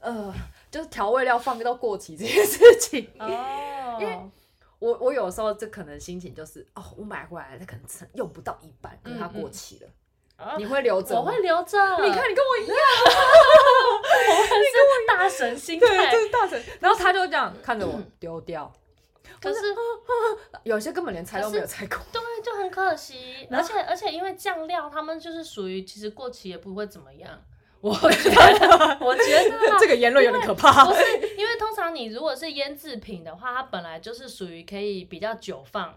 [0.02, 0.34] 呃，
[0.70, 4.18] 就是调味料放到过期这件事情哦，因为
[4.80, 7.84] 我我有时候这可能心情就是哦，我买回来它可能
[8.14, 9.88] 用不到一半，可是它过期了，
[10.38, 11.14] 嗯嗯，你会留着？
[11.14, 11.78] 我会留着。
[12.02, 12.76] 你看你跟我一样，
[14.28, 16.60] 我很是大神心态，对，就是大神。
[16.80, 18.72] 然后他就这样看着我丢掉，
[19.40, 19.60] 可是
[20.64, 23.46] 有些根本连拆都没有拆过，对，就很可惜。
[23.52, 27.40] 而且而且因为酱料，他们就是属于其实过期也不会怎么样。
[27.90, 30.84] 我觉得，我觉得 这个言论有点可怕。
[30.84, 31.02] 不是，
[31.36, 35.92] 因为通常你如果是腌制品的话，它本来就是属于可以比较久放。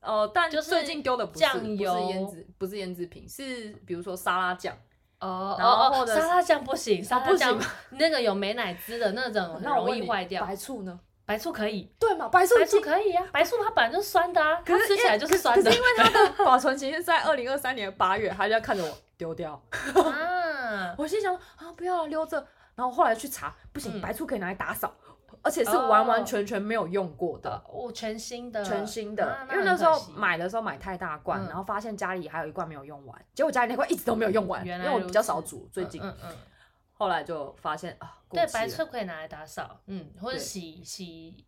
[0.00, 4.72] 哦，但最近丢的不是酱油，不是腌制，不是腌制品，是比如说沙拉酱。
[5.18, 10.44] 哦哦哦，沙拉酱不行，沙拉酱那个有美乃滋的那种，那容易坏掉。
[10.46, 11.00] 白醋呢？
[11.26, 11.90] 白醋可以。
[11.98, 12.28] 对嘛？
[12.28, 15.68] 白醋白醋可以呀，白醋它本来就是酸的啊，它吃起来就是酸的。
[15.74, 19.60] 因为它的保存期限是在二零二三年八月，它就要看着我丢掉。
[20.96, 22.46] 我心想啊，不要留着。
[22.74, 24.94] 然后后来去查，不行，白醋可以拿来打扫，
[25.42, 29.36] 而且是完完全全没有用过的，哦，全新的，全新的。
[29.50, 36.00] 因为那时候买的时候买太大罐，然后发现家里还有一罐没有用完，结果家里那罐一直都没有用完，因为我比较少煮，最近。
[36.00, 36.36] 嗯嗯。
[36.92, 41.44] 后来就发现啊，对，白醋可以拿来打扫，嗯，或者洗洗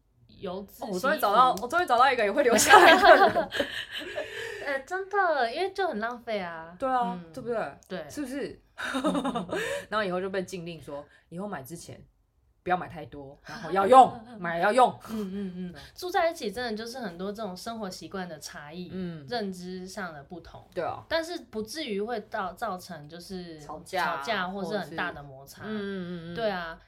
[0.48, 3.48] 我终于找到，我终于找到一个也会留下来的人。
[4.66, 6.74] 呃，真的，因为就很浪费啊。
[6.79, 7.79] 对啊，对不对？
[7.88, 8.61] 对，是不是？
[9.88, 12.00] 然后以后就被禁令说，以后买之前
[12.62, 14.96] 不要买太多，然后要用，买要用。
[15.11, 20.68] 嗯嗯嗯，住在一起真的就是很多这种生活习惯的差异，嗯，认知上的不同。
[20.74, 25.62] 对啊，但是不至于会到造成就是吵架，吵架或是很大的摩擦。
[25.64, 26.79] 嗯嗯嗯，对啊，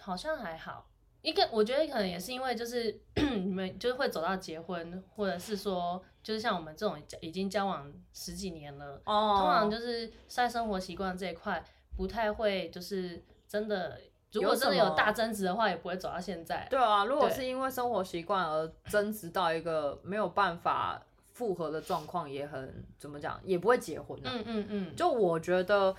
[0.00, 0.86] 好像还好。
[1.26, 6.02] 一个我觉得可能也是因为就是 你们就是会走到结婚，或者是说。
[6.22, 9.38] 就是像我们这种已经交往十几年了，oh.
[9.38, 11.64] 通常就是在生活习惯这一块
[11.96, 13.96] 不太会，就是真的，
[14.32, 16.66] 如果真的有大争执的话，也不会走到现在。
[16.68, 21.00] 对啊，如果是因为生活习惯而争执到一个没有办法
[21.32, 24.32] 复合的状况，也很怎么讲，也不会结婚啊。
[24.34, 24.96] 嗯嗯嗯。
[24.96, 25.94] 就我觉得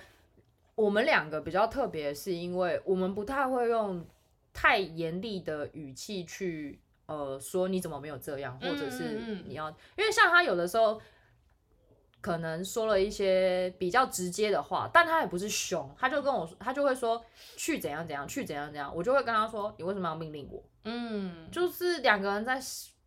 [0.74, 4.04] 我们两个比较特别，是因为我们不太会用
[4.58, 6.80] 太严厉的语气去。
[7.06, 11.00] 呃，说你怎么没有这样，或者是你要，嗯嗯嗯，因为像他有的时候
[12.20, 17.24] 可能说了一些比较直接的话，但他也不是凶，他就跟我说，他就会说
[17.56, 20.62] 去怎样怎样，去怎样怎样，我就会跟他说，你为什么要命令我？
[20.84, 22.60] 嗯，就是两个人在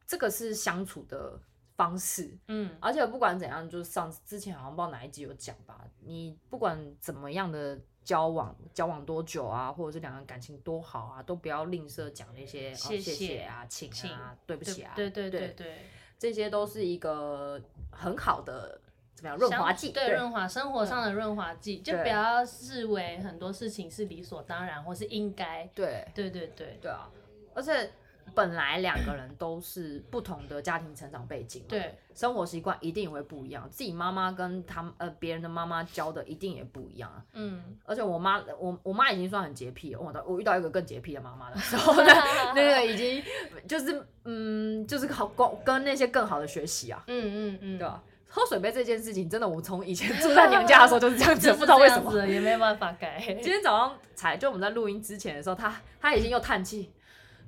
[0.07, 1.39] 这个是相处的
[1.75, 15.77] 方式，嗯，而且不管怎样，就是上次之前好像不知道哪一集有讲吧，你不管怎么样的交往，交往多久啊，或者是两个人感情多好啊，都不要吝啬讲那些谢谢啊、请啊、对不起啊，对对对对，
[16.17, 17.61] 这些都是一个
[17.91, 18.81] 很好的
[19.13, 27.09] 怎么样润滑剂，对润滑生活上的润滑剂，就不要视为很多事情是理所当然或是应该，对对对对对啊，
[27.53, 27.91] 而且。
[28.33, 33.67] 本来两个人都是不同的家庭成长背景，对，生活习惯一定也会不一样。
[33.69, 37.09] 自己妈妈跟他们呃别人的妈妈教的一定也不一样。
[37.33, 41.93] 嗯，而且我妈我我妈已经算很洁癖了，我我遇到一个更洁癖的妈妈的时候，
[42.55, 43.23] 那个已经
[43.67, 47.03] 就是嗯就是好跟跟那些更好的学习啊。
[47.07, 48.03] 嗯嗯嗯，对吧？
[48.33, 53.19] 喝水杯这件事情真的，我从以前住在娘家的时候就是这样子，不知道为什么 也没办法改。
[53.27, 56.91] 今天早上才就我们在录音之前的时候，他他已经又叹气，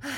[0.01, 0.11] 唉。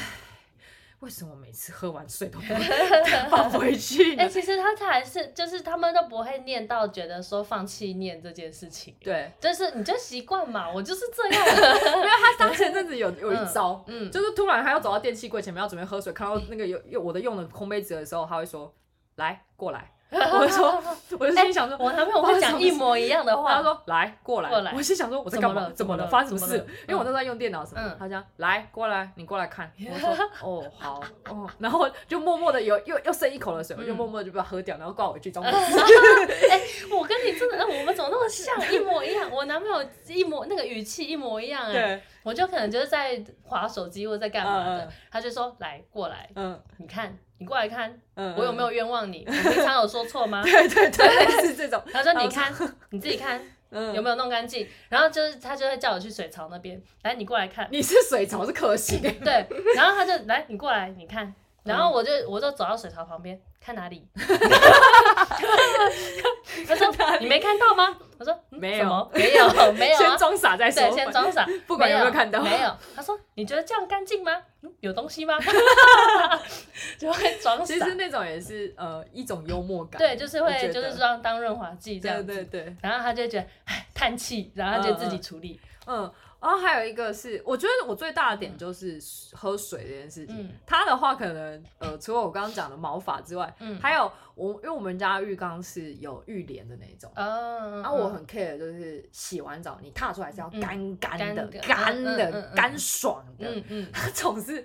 [1.06, 4.16] 为什么每次喝完水都不会放 回去？
[4.18, 8.96] 哎、欸，其实他才是，就是他们都不会念到觉得说放弃念这件事情。
[9.02, 11.46] 对，就是你就习惯嘛，我就是这样。
[12.02, 18.74] 没有他当前阵子有有一招，嗯，就是突然他要走到电器柜前面要准备喝水，看到那个有有我的用的空杯子的时候，他会说
[19.18, 20.82] ：“来，过来。”我说，
[21.20, 23.56] 我就心想说，我男朋友会讲一模一样的话。
[23.56, 25.70] 他说：“来，过来。”我心想说：“我在干嘛？
[25.76, 26.08] 怎么了？
[26.08, 27.96] 发生什么事？”因为我都在用电脑什么。
[28.00, 30.10] 他讲：“来，过来，你过来看。”我说
[30.42, 35.52] ：“哦，好，哦。”然后就默默的有又又剩一口的水，我就默默的就把它喝掉，然后挂回去装 水。
[36.50, 39.30] 哎，我跟你真的，我们怎么那么像，一模一样？
[39.32, 42.02] 我男朋友一模那个语气一模一样哎。
[42.26, 47.94] 我就可能就是在划手机或者在干嘛的，他就说：“来，过来，嗯，你看。”你过来看，
[48.38, 49.26] 我有没有冤枉你？
[49.28, 50.42] 我平常有说错吗？
[50.42, 51.84] 对 对对，是这种。
[51.92, 52.50] 他说：“你看，
[52.92, 53.38] 你自己看，
[53.94, 57.68] 有没有弄干净？”然后就是他就会叫我去水槽那边，来，你过来看。
[57.74, 59.00] 你是水槽是可惜。
[59.00, 61.36] 对，然后他就来，你过来，你看。
[61.64, 64.08] 然后我就我就走到水槽旁边，看哪里？
[66.68, 69.98] 他说：“你没看到吗？”我说：“没有，没有，没有。
[70.00, 70.82] ”先装傻再说。
[70.84, 72.42] 对，先装傻， 不管有没有看到。
[72.42, 72.76] 没有。
[72.96, 74.32] 他说：“你觉得这样干净吗？
[74.80, 75.38] 有东西吗？”
[76.98, 77.66] 就会装傻。
[77.66, 80.00] 其实那种也是呃一种幽默感。
[80.00, 82.24] 对，就是会就是说当润滑剂这样子。
[82.26, 82.76] 对对对。
[82.82, 85.60] 然后他就觉得唉叹气，然后他就自己处理。
[85.86, 86.12] 嗯。
[86.46, 89.00] 然后还有一个是，我觉得我最大的点就是
[89.34, 90.36] 喝水这件事情。
[90.42, 103.50] 嗯、他的话可能呃，除了我刚刚讲的毛发之外，嗯、还有我，因为我们家浴缸是有浴帘的那种，嗯、然后我很 care 就是洗完澡你踏出来是要干干的、干的、干爽的。
[103.50, 104.64] 嗯嗯、 他总是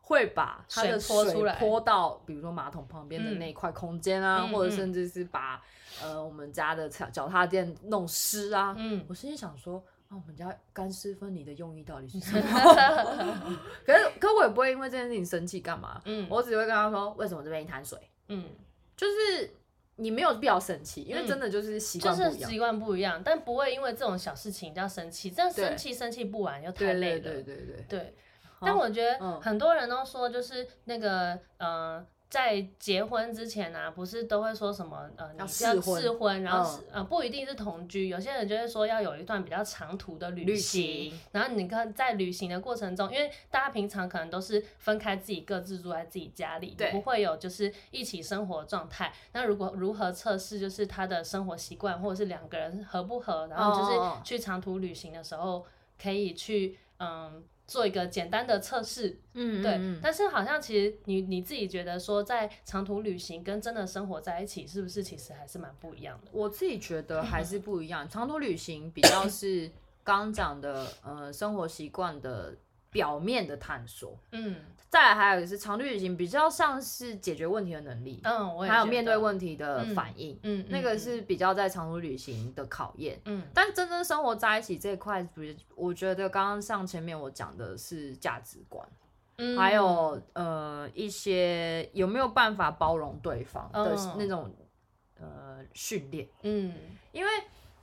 [0.00, 1.14] 会把它的水
[1.58, 5.62] 泼到，比如说马桶旁边的那块空间啊，嗯、或者甚至是把
[6.02, 8.74] 呃我们家的脚踏垫弄湿啊。
[8.78, 9.84] 嗯、我心里想说。
[10.10, 12.42] 那、啊、我们家干湿分离的用意到底是什么？
[13.86, 16.02] 可是，可我也不会因为这件事情生气干嘛？
[16.04, 17.96] 嗯，我只会跟他说，为什么这边一滩水？
[18.26, 18.44] 嗯，
[18.96, 19.48] 就是
[19.94, 27.20] 你没有必要生气，因为真的就是习惯不一样，习惯不一样，但不会因为这种小事情就要生气，这样生气生气不完又太累了。
[27.20, 27.84] 对对对对对。
[27.88, 28.14] 对，
[28.60, 31.98] 但我觉得很多人都说，就是那个嗯。
[31.98, 41.20] 呃在结婚之前呢、啊，不是都会说什么呃，你要试婚，婚，然后、嗯、呃不一定是同居，有些人就会说要有一段比较长途的旅行，旅行。
[41.32, 49.12] 然后你看在旅行的过程中，因为大家平常可能都是分开自己各自住在自己家里，不会有就是一起生活状态。
[49.32, 55.66] 那如果如何测试就是他的生活习惯，或者是两个人合不合，然后就是去长途旅行的时候
[56.00, 57.42] 可以去嗯。
[57.70, 66.32] 做一个简单的测试，嗯，对，嗯、但是好像其实你你自己觉得说，在长途旅行跟真的生活在一起，是不是其实还是蛮不一样的？
[66.32, 68.08] 我自己觉得还是不一样。
[68.08, 69.70] 长途旅行比较是
[70.02, 72.56] 刚讲的，呃，生活习惯的
[72.90, 74.56] 表面的探索，嗯。
[74.90, 85.24] 再来还有就是长途旅行比较像是解决问题的能力，嗯，还有面对问题的反应，嗯，嗯，那个是比较在长途旅行的考验，嗯，但真正生活在一起这一块，
[85.76, 88.84] 我觉得刚刚像前面我讲的是价值观，
[89.36, 94.52] 嗯，还有呃一些有没有办法包容对方的那种、
[95.20, 96.74] 嗯、呃训练，嗯，
[97.12, 97.30] 因为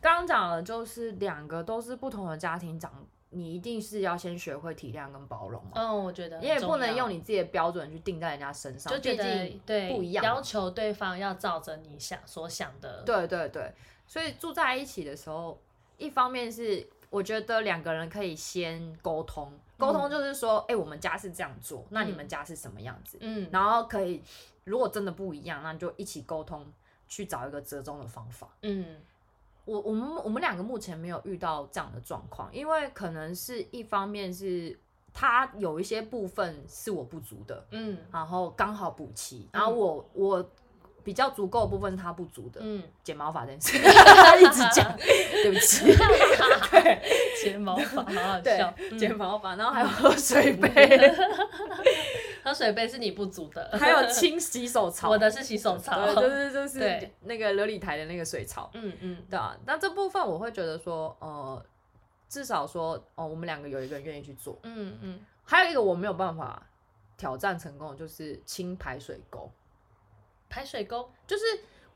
[0.01, 2.91] 刚刚讲的就是两个都是不同的家庭长。
[3.29, 5.71] 你一定是要先学会体谅跟包容嘛。
[5.75, 13.03] 嗯，我觉得你也不能用你自己的标准去定在人家身上，就觉得对不一样，要求对方要照着你想所想的。
[13.03, 13.73] 对对对，
[14.07, 15.59] 所以住在一起的时候，
[15.97, 23.17] 一方面是我觉得两个人可以先沟通，沟通就是说，哎、嗯欸，我们家是这样做，那你们家是什么样子？
[23.19, 24.23] 嗯，然后可以，
[24.63, 26.65] 如果真的不一样，那就一起沟通，
[27.07, 28.49] 去找一个折中的方法。
[28.61, 28.97] 嗯。
[29.67, 34.79] 我我们我们两个目前没有遇到这样的状况，因为可能是一方面是
[35.13, 40.49] 他有一些部分是我不足的，嗯，然后刚好补齐，然后我我
[41.03, 42.61] 比较足够的部分是他不足的。
[42.63, 45.85] 嗯，剪毛发这件事， 他一直讲，对不起。
[46.71, 47.01] 对，
[47.41, 48.73] 剪毛发，好好笑。
[48.97, 50.69] 剪毛发，然后还有喝水杯，
[52.47, 53.69] 喝水杯是你不足的。
[53.77, 58.69] 还有 清洗手槽，我的是洗手槽，就是就是那个琉璃台的那个水槽。
[58.73, 59.57] 嗯嗯，对啊。
[59.65, 61.65] 那这部分我会觉得说，呃，
[62.29, 64.57] 至少说，哦，我们两个有一个人愿意去做。
[64.63, 65.19] 嗯嗯。
[65.43, 66.61] 还有一个我没有办法
[67.17, 69.51] 挑战成功，就是清排水沟。
[70.49, 71.43] 排水沟就是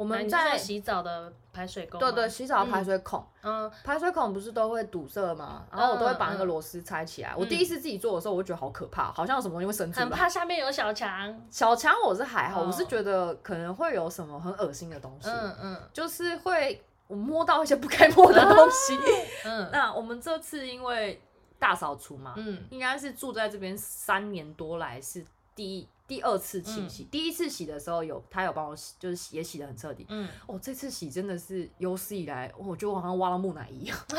[0.01, 1.99] 我们在洗澡的排水沟。
[1.99, 3.23] 对对，洗澡的排水孔。
[3.43, 3.71] 嗯。
[3.83, 5.63] 排水孔不是都会堵塞吗？
[5.71, 7.35] 然后我都会把那个螺丝拆起来。
[7.37, 10.05] 我第一次自己做的时候，我就觉得好可怕，好像有什么东西会伸出来。
[10.05, 11.41] 很怕下面有小强。
[11.49, 15.29] 小强我是还好，我是觉得可能会有什么很恶心的东西。
[15.29, 15.81] 嗯嗯。
[15.93, 18.97] 就是会我摸到一些不该摸的东西。
[19.45, 19.69] 嗯。
[19.71, 21.21] 那我们这次因为。
[21.61, 25.23] 大扫除嘛，嗯，应该是住在这边三年多来是
[25.55, 33.97] 第一第二次清洗，第一次洗的时候有他有帮我洗，就是也洗的很彻底，嗯，哦，这次洗真的是有史以来，我觉得我好像挖了木乃伊一样，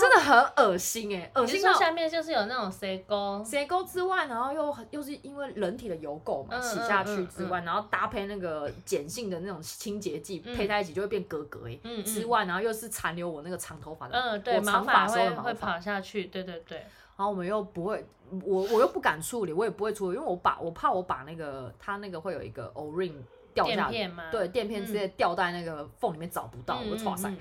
[0.00, 15.42] 真的很恶心哎，恶心到下面就是有那种水沟，水沟之外，然后又又是因为人体的油垢嘛，洗下去之外，然后搭配那个碱性的那种清洁剂配在一起就会变格格哎，嗯，之外，然后又是残留我那个长头发的，嗯，对，长发时候的毛发。
[15.42, 16.86] 会跑下去，对对对。
[17.16, 18.04] 然后我们又不会，
[18.44, 23.14] 我我又不敢处理，我也不会处理，因为我把我怕我把那个它那个会有一个 O-ring
[23.52, 27.32] 掉下来，对，垫片直接掉在那个缝里面找不到，我就剉赛。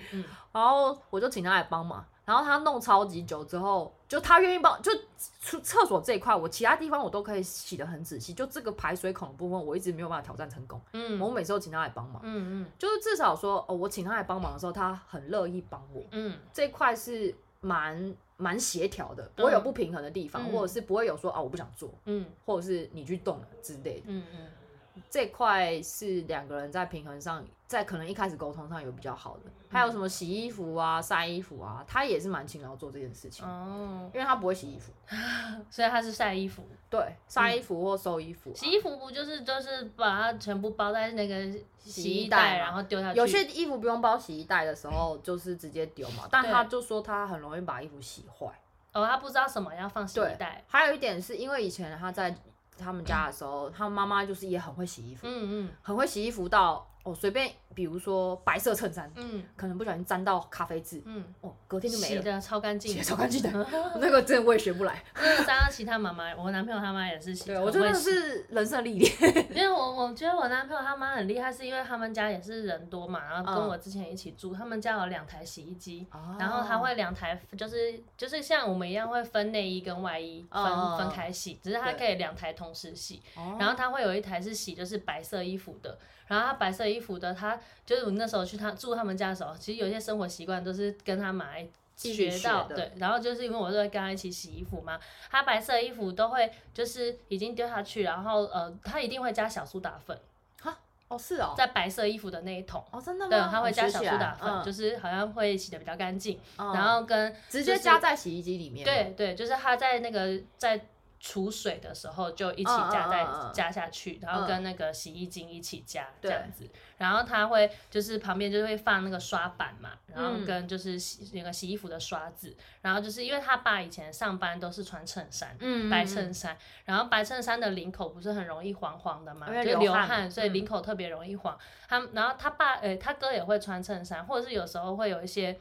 [0.52, 10.80] 然后我就请他来帮忙，然后他弄超级久之后，就他愿意帮，就厕厕所这一块，我其他地方我都可以洗得很仔细，就这个排水孔的部分，我一直没有办法挑战成功。
[10.92, 12.22] 嗯，我每次都请他来帮忙。
[12.24, 16.04] 嗯嗯，就是至少说，哦，我请他来帮忙的时候，他很乐意帮我。
[16.12, 18.16] 嗯，这块是蛮。
[18.44, 29.42] 蛮协调的，不会有不平衡的地方，嗯、或者是不会有说啊我不想做，嗯，或者是你去动了之类的，嗯嗯，这块是两个人在平衡上，在可能一开始沟通上有比较好的。
[29.46, 34.92] 嗯、还有什么洗衣服啊、晒衣服啊，他也是蛮勤劳做这件事情，哦，因为他不会洗衣服，
[35.70, 43.20] 所以他是晒衣服，对，晒衣服或收衣服、洗衣服不就是就是把它全部包在那个洗衣袋，然后丢下去。
[43.20, 46.28] 有些衣服不用包洗衣袋的时候， 就是直接丢嘛。
[46.30, 48.48] 但他就说他很容易把衣服洗坏。
[48.94, 50.64] 哦，他不知道什么要放洗衣袋。
[50.68, 52.36] 还有一点是因为以前他在
[52.78, 56.88] 他们家的时候，他妈妈就是也很会洗衣服，嗯嗯，很会洗衣服到。
[57.04, 63.68] 哦，随便，比如说白色衬衫，嗯，可能不小心沾到咖啡渍，嗯，哦，隔天就没了，洗的超干净，洗的超干净的，
[64.00, 65.04] 那个真的我也学不来。
[65.14, 69.12] 嗯，沾到其他妈妈，我男朋友他妈也是洗，对，我真的是人生历练。
[69.54, 76.08] 因为我我觉得我男朋友他妈很厉害，是因为他们家也是人多嘛，然后跟我之前一起住，他们家有两台洗衣机，
[76.40, 83.22] 然后他会两台，就是就是像我们一样会分内衣跟外衣分分开洗，只是他可以两台同时洗，
[83.60, 85.98] 然后他会有一台是洗就是白色衣服的。
[86.26, 92.92] 然后他白色衣服的，他就是我那时候去他住他们家的时候，其实有些生活习惯都是跟他买学到，对。
[92.98, 95.00] 然后就是因为我都会跟他一起洗衣服嘛，
[95.30, 100.18] 他白色衣服都会就是已经丢下去，然后呃，他一定会加小苏打粉。
[100.62, 102.84] 哈，哦是哦，在白色衣服的那一桶。
[102.92, 103.30] 哦真的吗？
[103.30, 106.40] 对，他会加小苏打粉，嗯、就是好像会洗的比较干净。
[106.58, 108.84] 嗯、然后跟、就是、直接加在洗衣机里面。
[108.86, 110.80] 对对，就是他在那个在。
[111.26, 125.58] 储水的时候就一起加在加下去，然后跟那个洗衣精一起加这样子，然后他会就是旁边就会放那个刷板嘛，然后跟就是洗那个洗衣服的刷子，然后就是因为他爸以前上班都是穿衬衫，
[125.90, 131.58] 白衬衫，然后白衬衫的领口不是很容易黄黄的嘛，就流汗，所以领口特别容易黄。
[131.88, 135.58] 他然后他爸诶，他哥也会穿衬衫，或者是有时候会有一些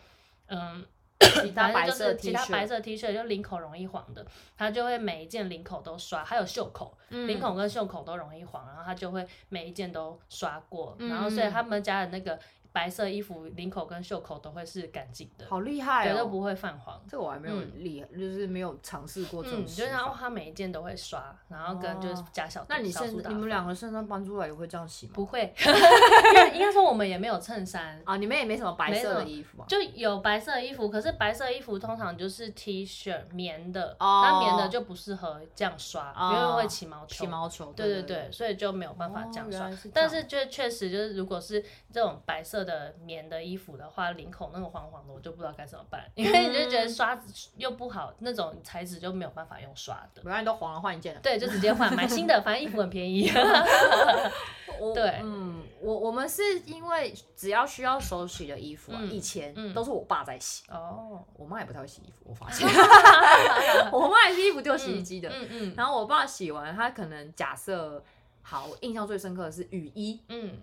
[0.48, 0.84] 嗯。
[1.42, 12.38] 其他白色 T 恤，其他白色 T 恤就领口容易黄的，他就会每一件领口都刷，还有袖口，领口跟袖口都容易黄，然后他就会每一件都刷过，然后所以他们家的那个。
[12.72, 17.00] 白色衣服领口跟袖口都会是干净的，好厉害哦，绝对不会泛黄。
[17.06, 19.64] 这个我还没有厉害，就是没有尝试过这种。
[19.66, 22.64] 就是然后他每一件都会刷，然后跟就是加小。
[22.68, 25.12] 那你现你们两个身上搬出来也会这样洗吗？
[25.14, 37.24] 不会， 因为应该说我们也没有衬衫啊，你们也没什么白色的衣服，就有白色的衣服，可是白色衣服通常就是 T 恤棉的，那棉的就不适合这样刷，因为会起毛球。
[37.24, 37.72] 起毛球。
[37.76, 39.70] 对对对，所以就没有办法这样刷。
[39.92, 41.62] 但是就确实就是，如果是
[41.92, 43.42] 这种白色的棉的。
[43.42, 50.22] 衣服的话，领口那个黄黄的，我就不知道该怎么办，因为你就觉得刷子又不好，那种材质就没有办法用刷的。
[50.22, 51.18] 不然都黄了，换一件。
[51.20, 53.28] 对，就直接换，买新的，反正衣服很便宜。
[54.94, 60.62] 对，嗯，我我们是因为只要需要手洗的衣服啊，以前都是我爸在洗。
[60.70, 62.64] 哦，我妈也不太会洗衣服，我发 现。
[63.90, 65.28] 我妈也是衣服丢洗衣机的。
[65.28, 65.74] 嗯嗯。
[65.76, 68.02] 然后我爸洗完，他可能假设
[68.40, 70.20] 好，印象最深刻的是雨衣。
[70.28, 70.60] 嗯。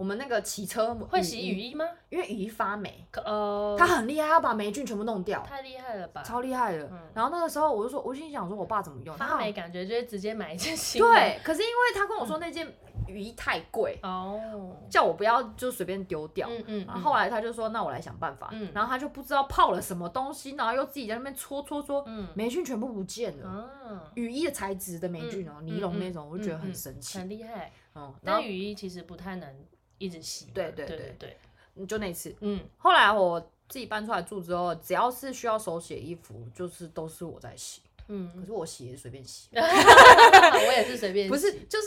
[0.00, 1.84] 我们那个骑车会洗雨衣吗？
[2.08, 6.90] 因为雨衣发霉，呃，他很厉害，要把霉菌全部弄掉，太厉害了吧，超厉害的。
[7.12, 9.14] 然后那个时候我就说，我心想说，我爸怎么用？
[9.18, 11.06] 发霉感觉就是直接买一件新的。
[11.06, 12.66] 对，可是因为他跟我说那件
[13.06, 16.48] 雨衣太贵哦，叫我不要就随便丢掉。
[16.48, 16.86] 嗯嗯。
[16.86, 18.48] 然后后来他就说，那我来想办法。
[18.52, 18.72] 嗯。
[18.74, 23.70] 然后他就不知道泡了什么东西，然后又自己在那边搓搓搓，嗯，霉菌全部不见了。
[23.84, 24.00] 嗯。
[24.14, 27.70] 雨衣的材质的霉菌哦，尼龙那种，我就觉得很神奇，很厉害。
[27.94, 28.14] 嗯。
[28.24, 29.54] 但雨衣其实不太能。
[30.00, 41.86] 一直洗，对对对对，就那次，嗯，后来我自己搬出来住之后，只要是需要手洗的衣服，就是都是我在洗，嗯，可是我洗也随便洗， 我也是随便洗，不是就是。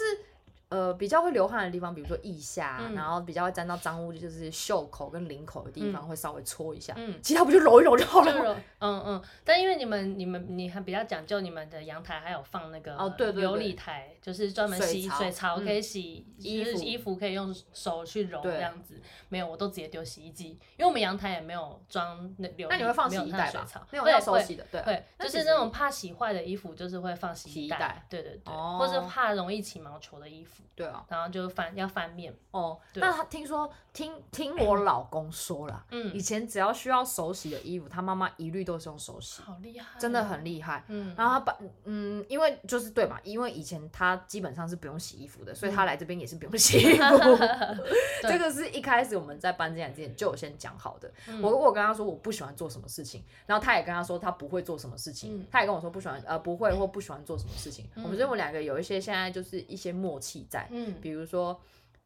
[0.74, 6.94] 呃，比较会流汗的地方，比如说腋下，嗯、然后比较会沾到脏污，就是袖口跟领口的地方，会稍微搓一下。
[6.98, 8.58] 嗯，其他不就揉一揉就好了。
[8.80, 9.24] 嗯嗯。
[9.46, 19.02] 但因为你们你们你还比较讲究，你们的阳台还有放那个哦，对对，流理台，就是专门洗水槽，可以洗衣服，衣服可以用手去揉这样子。
[19.30, 22.68] 没有，我都直接丢洗衣机，因为我们阳台也没没有装那流。
[22.68, 23.88] 那你会放洗衣袋吧？
[23.92, 28.04] 没有，要手洗的，对，会，就是那种怕洗坏的衣服，就是会放洗衣袋。
[28.10, 30.63] 对对对，或是怕容易起毛球的衣服。
[30.76, 32.80] 对啊，然后就翻要翻面哦。
[32.96, 40.84] 那他听说听听我 老公说了，嗯，以前只要需要手洗的衣服，他妈妈一律都是用手洗，好厉害，真的很厉害。
[40.88, 47.04] 嗯，然后他把嗯，因为就是对嘛，因为以前他基本上是不用洗衣服的，所以他来这边也是不用洗衣服。
[48.24, 51.12] 这个是一开始我们在搬进来之前就有先讲好的。
[51.42, 57.90] 我如果跟他说我不喜欢做什么事情，然后他也跟他说他不会做什么事情，他也跟我说不喜欢呃不会或不喜欢做什么事情。
[57.96, 60.68] 我们这我两个有一些现在就是一些默契在。
[60.72, 61.60] 嗯，比如说，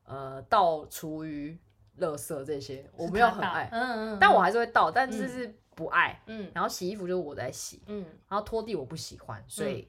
[0.05, 1.57] 呃，倒厨余、
[1.99, 9.87] 垃圾这些，我没有很爱，嗯嗯，但我还是会倒，但就是不爱，嗯，然后洗衣服就是我在洗，嗯，然后拖地我不喜欢，所以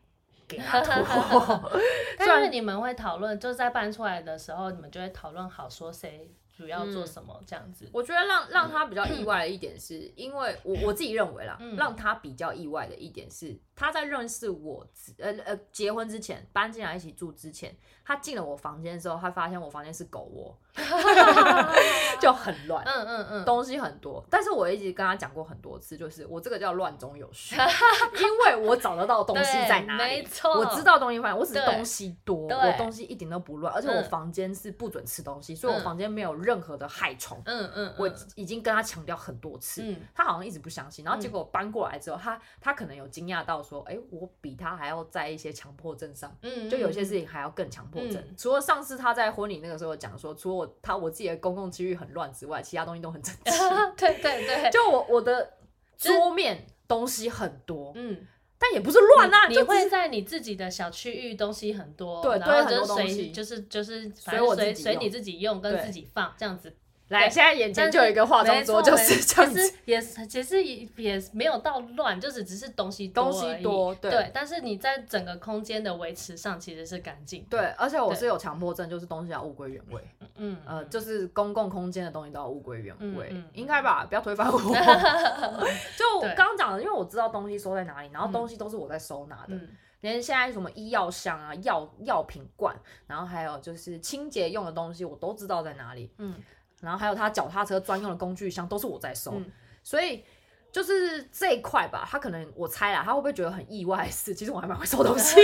[0.49, 1.71] 给他 拖。
[2.19, 7.89] 但是你们会讨论，就是在搬出来的时候，你们就会讨论好说谁主要做什么这样子。
[7.93, 14.85] 我觉得让让他比较意外的一点是，因为我我自己认为啦，让他比较意外的一点是，他在认识我，
[15.19, 17.73] 呃呃，结婚之前搬进来一起住之前。
[18.05, 20.59] 他进了我房间之后，他发现我房间是狗窝，
[22.19, 24.25] 就很乱，嗯嗯嗯，东西很多。
[24.31, 27.55] 但是我一直跟他讲过很多次，就是我这个叫乱中有序，
[28.19, 39.83] 因为我找得到东西在哪里， 没错，我知道东西放，我只是东西多，我东西一点都不乱，而且我房间是不准吃东西，所以我房间没有任何的害虫，嗯嗯，我已经跟他强调很多次，
[40.15, 41.05] 他好像一直不相信。
[41.05, 48.01] 然后结果搬过来之后，他他可能有惊讶到说，哎，我比他还要在一些强迫症上，嗯，就有些事情还要更强迫。
[48.03, 53.51] 嗯、除了上次他在婚礼那个时候讲说，除了我他我自己的公共区域很乱之外，其他东西都很整齐。
[53.97, 55.55] 对对对， 就我我的
[55.97, 58.27] 桌面东西很多，嗯，
[58.59, 59.47] 但也不是乱啊。
[59.49, 66.75] 你会在你自己的小区域东西很多，对，然后就随就是就是随我随随你自己用跟自己放这样子。
[67.09, 69.75] 来，现在眼前就有一个化妆桌，就是这样子。
[69.87, 74.31] 也是，其实也也没有到乱，就是只是东西东西多，对。
[74.35, 77.43] 但是你在整个空间的维持上其实是干净。
[77.49, 80.03] 对，而且我是有强迫症，就是东西要物归原位。
[80.37, 84.05] 嗯呃，就是公共空间的东西都要物归原位，应该吧？
[84.05, 84.59] 不要推翻我。
[85.97, 89.59] 就刚刚讲的，因为我知道东西收在哪里，然后东西都是我在收纳的。
[90.03, 92.73] 连现在什么医药箱啊、药药品罐，
[93.09, 96.13] 然后还有就是清洁用的东西，我都知道在哪里。
[96.19, 96.35] 嗯。
[96.81, 99.51] 然后还有他脚踏车专用的工具箱都是我在收，嗯、
[99.83, 100.25] 所以
[100.71, 102.07] 就是这一块吧。
[102.09, 104.09] 他可能我猜啦，他会不会觉得很意外？
[104.11, 105.37] 是， 其实我还蛮会收东西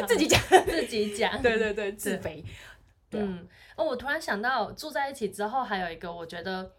[0.00, 2.44] 的， 自己讲自己讲，对对对，自肥。
[3.10, 6.70] 嗯，哦，我突然想到住在一起之后，还有一个我觉得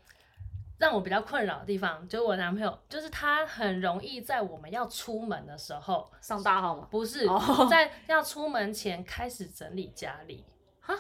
[0.78, 6.88] 让我比较困扰的地方，就是我男朋友，就是他很容易在我们要出门的时候上大号吗？
[6.91, 10.45] 不是，哦、在要出门前开始整理家里。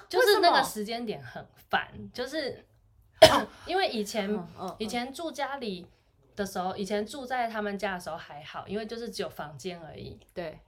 [0.07, 2.65] 就是那个时间点很烦， 就是
[3.65, 4.29] 因为以前
[4.77, 5.87] 以前住家里
[6.35, 10.19] 的时候，以前住在他们家的时候还好，因为就是只有房间而已。
[10.33, 10.59] 对。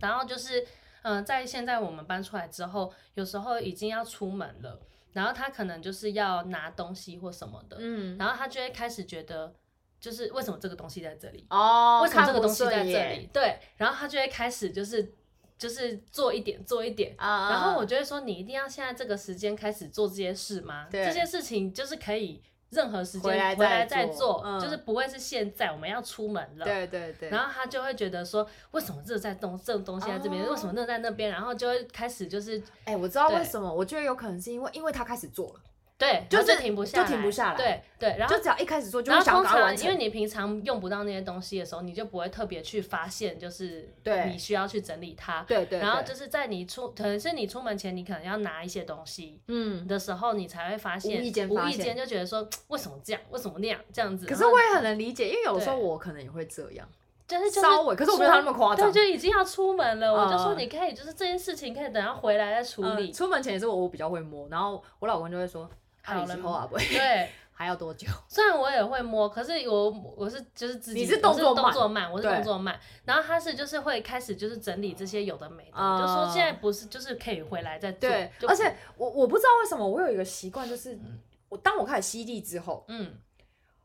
[0.00, 0.66] 然后就是
[1.02, 4.80] 嗯，在现在我们搬出来之后，有时候已经要出门了，
[5.12, 9.54] 然后他可能就是要拿东西或什么的，嗯，然后他就会开始觉得，
[10.00, 11.46] 就是为什么这个东西在这里？
[11.50, 13.28] 哦，为什么这个东西在这里？
[13.32, 15.14] 对，然后他就会开始就是。
[15.60, 20.86] 就是做一点做一点，uh, uh, 然后我就会说，你一定要现在这个时间开始做这些事吗？
[20.90, 26.64] 对这些事情就是可以任何时间回来回来再做，嗯、就是不会是现在我们要出门了。
[26.64, 27.28] 对对对。
[27.28, 31.30] 然后他就会觉得说，为什么这在东这种东西在这边，uh, 为什么那在那边？
[31.30, 35.60] 然后就会开始就是，哎、欸，我知道为什么，我觉得有可能是因为因为他开始做了。
[36.00, 37.56] 对，就是停不下来，就停不下来。
[37.58, 39.84] 对对，然后就只要一开始做，就会想赶快完成。
[39.84, 43.94] 因为你平常用不到那些东西的时候，你就不会特别去发现，就是
[44.26, 45.42] 你需要去整理它。
[45.46, 45.78] 对对。
[45.78, 53.20] 然后就是在你出，可能是你出门前，你可能要拿一些东西，嗯，的时候，你才会发现，无意间无意间就觉得说，为什么这样？
[53.28, 53.78] 为什么那样？
[53.92, 54.24] 这样子。
[54.24, 56.88] 可是我也很能理解，因为有时候我可能也会这样。
[57.28, 58.90] 就是稍微，可是我没有他那么夸张。
[58.90, 63.12] 对，就已经要出门了，我就说你可以，就是这件事情可以等下回来再处理。
[63.12, 65.70] 出门前也是我，我比较会摸，然后我老公就会说，
[66.02, 66.68] 好了吗？
[66.72, 68.06] 对， 还要多久？
[68.28, 78.08] 虽然我也会摸，可是我我是就是自己， 你是动作动作慢，我是动作慢，然后他是就是会开始就是整理这些有的没的，就说现在不是就是可以回来再做。
[78.08, 80.98] 对，而且我我不知道为什么我有一个习惯，就是
[81.48, 83.14] 我当我开始吸地之后，嗯，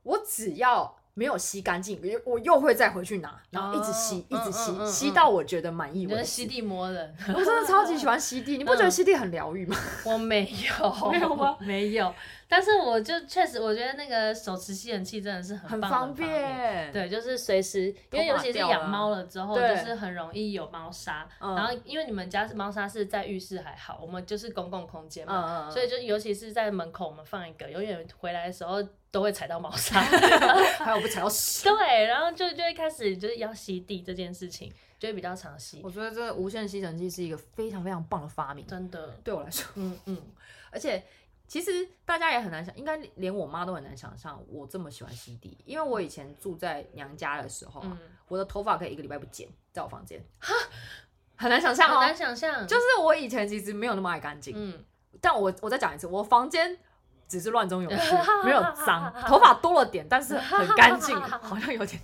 [0.03, 0.97] 我只要。
[1.17, 6.25] 没有吸干净，我我又会再回去拿，然后一直吸，一直吸，吸到我觉得满意为止。
[6.25, 9.77] 吸地魔人，我真的超级喜欢吸地，你不觉得吸地很疗愈吗？
[10.03, 10.41] 我没
[10.77, 11.57] 有， 没有吗？
[11.61, 12.13] 没有，
[12.47, 16.91] 但是我就确实，我觉得那个手持吸尘器真的是很很方便。
[16.91, 21.27] 对，就是随时，因为尤其是养猫了之后，就是很容易有猫砂。
[21.39, 28.83] 然后因为你们家是猫砂是在浴室还好，我们就是公共空间嘛，所以就尤其是在门口我们放一个，永远回来的时候。
[29.11, 30.01] 都会踩到猫砂，
[30.83, 31.63] 还有不踩到屎。
[31.63, 34.69] 对，然后就就会开始就是要吸地这件事情，
[34.99, 35.79] 就会比较常吸。
[35.81, 40.21] 我觉得这个无线吸尘器是一个非常非常棒的发明，真的对我来说，嗯嗯。
[40.69, 41.01] 而且
[41.47, 50.53] 其实大家也很难想，应该连我妈都很难想象我这么喜欢吸地，因为我以前住在娘家的时候，嗯、我的头发可以一个礼拜不剪，在我房间，哈，
[51.35, 52.67] 很难想象哦，很难想象。
[52.67, 54.83] 就是我以前其实没有那么爱干净，嗯，
[55.21, 56.77] 但我我再讲一次，我房间。
[57.27, 57.97] 只是乱中有序，
[58.45, 61.99] 没有脏，头发多了点，但是很干净， 好像 有点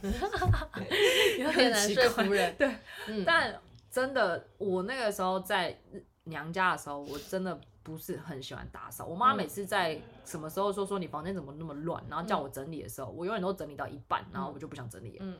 [1.37, 2.55] 有点难说服人。
[2.57, 2.75] 对，
[3.23, 3.55] 但
[3.91, 5.79] 真的，我那个时候在
[6.23, 9.05] 娘家的时候，我真的不是很喜欢打扫。
[9.05, 15.25] 我妈每次在什么时候说说你房间怎么那么乱，然后叫我整理的时候，我永远都整理到一半，然后我就不想整理了。
[15.25, 15.37] 嗯，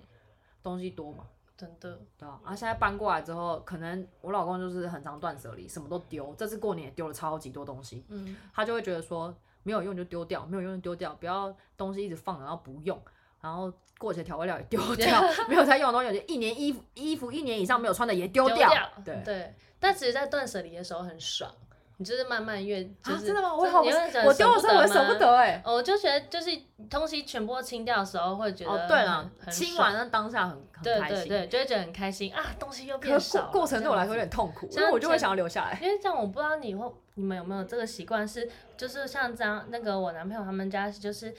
[0.61, 1.25] 东西多嘛，
[1.57, 1.99] 真的。
[2.17, 6.33] 对啊，然后现在搬过来之后，可能我老公就是很常断舍离，什么都丢。
[6.37, 9.35] 这次过年也丢了超级多东西，嗯，他就会觉得说。
[9.63, 12.99] 没有用就丢掉，没有用就丢掉，不要东西一直放然后不用，
[13.39, 18.71] 然后过期调味料也丢掉， 没有在用的东西，一年衣服衣服一年以上没有穿的也丢掉。
[19.05, 21.53] 对对，但其实，在断舍离的时候很爽，
[22.01, 23.53] 你就是慢慢越就是真的吗？
[23.53, 23.81] 我好，
[24.25, 26.49] 我丢的时候我舍不得哎，我就觉得就是
[26.89, 33.51] 东西全部清掉的时候会觉得哦对了，清完了当下很很开心，对，就会觉得很开心啊，东西又变少。
[33.51, 35.77] 过程对我来说有点痛苦，所以我就会想要留下来。
[35.79, 36.91] 因为这样我不知道你会。
[37.15, 38.25] 你们有没有这个习惯？
[38.25, 41.31] 是就是像这样，那个我男朋友他们家就是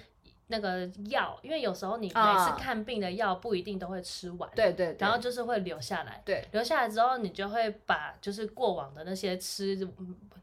[0.52, 9.74] 那个药，因为有时候你每次看病的药不一定都会吃完，对对，然后就是会留下来，对，留下来之后你就会把就是过往的那些吃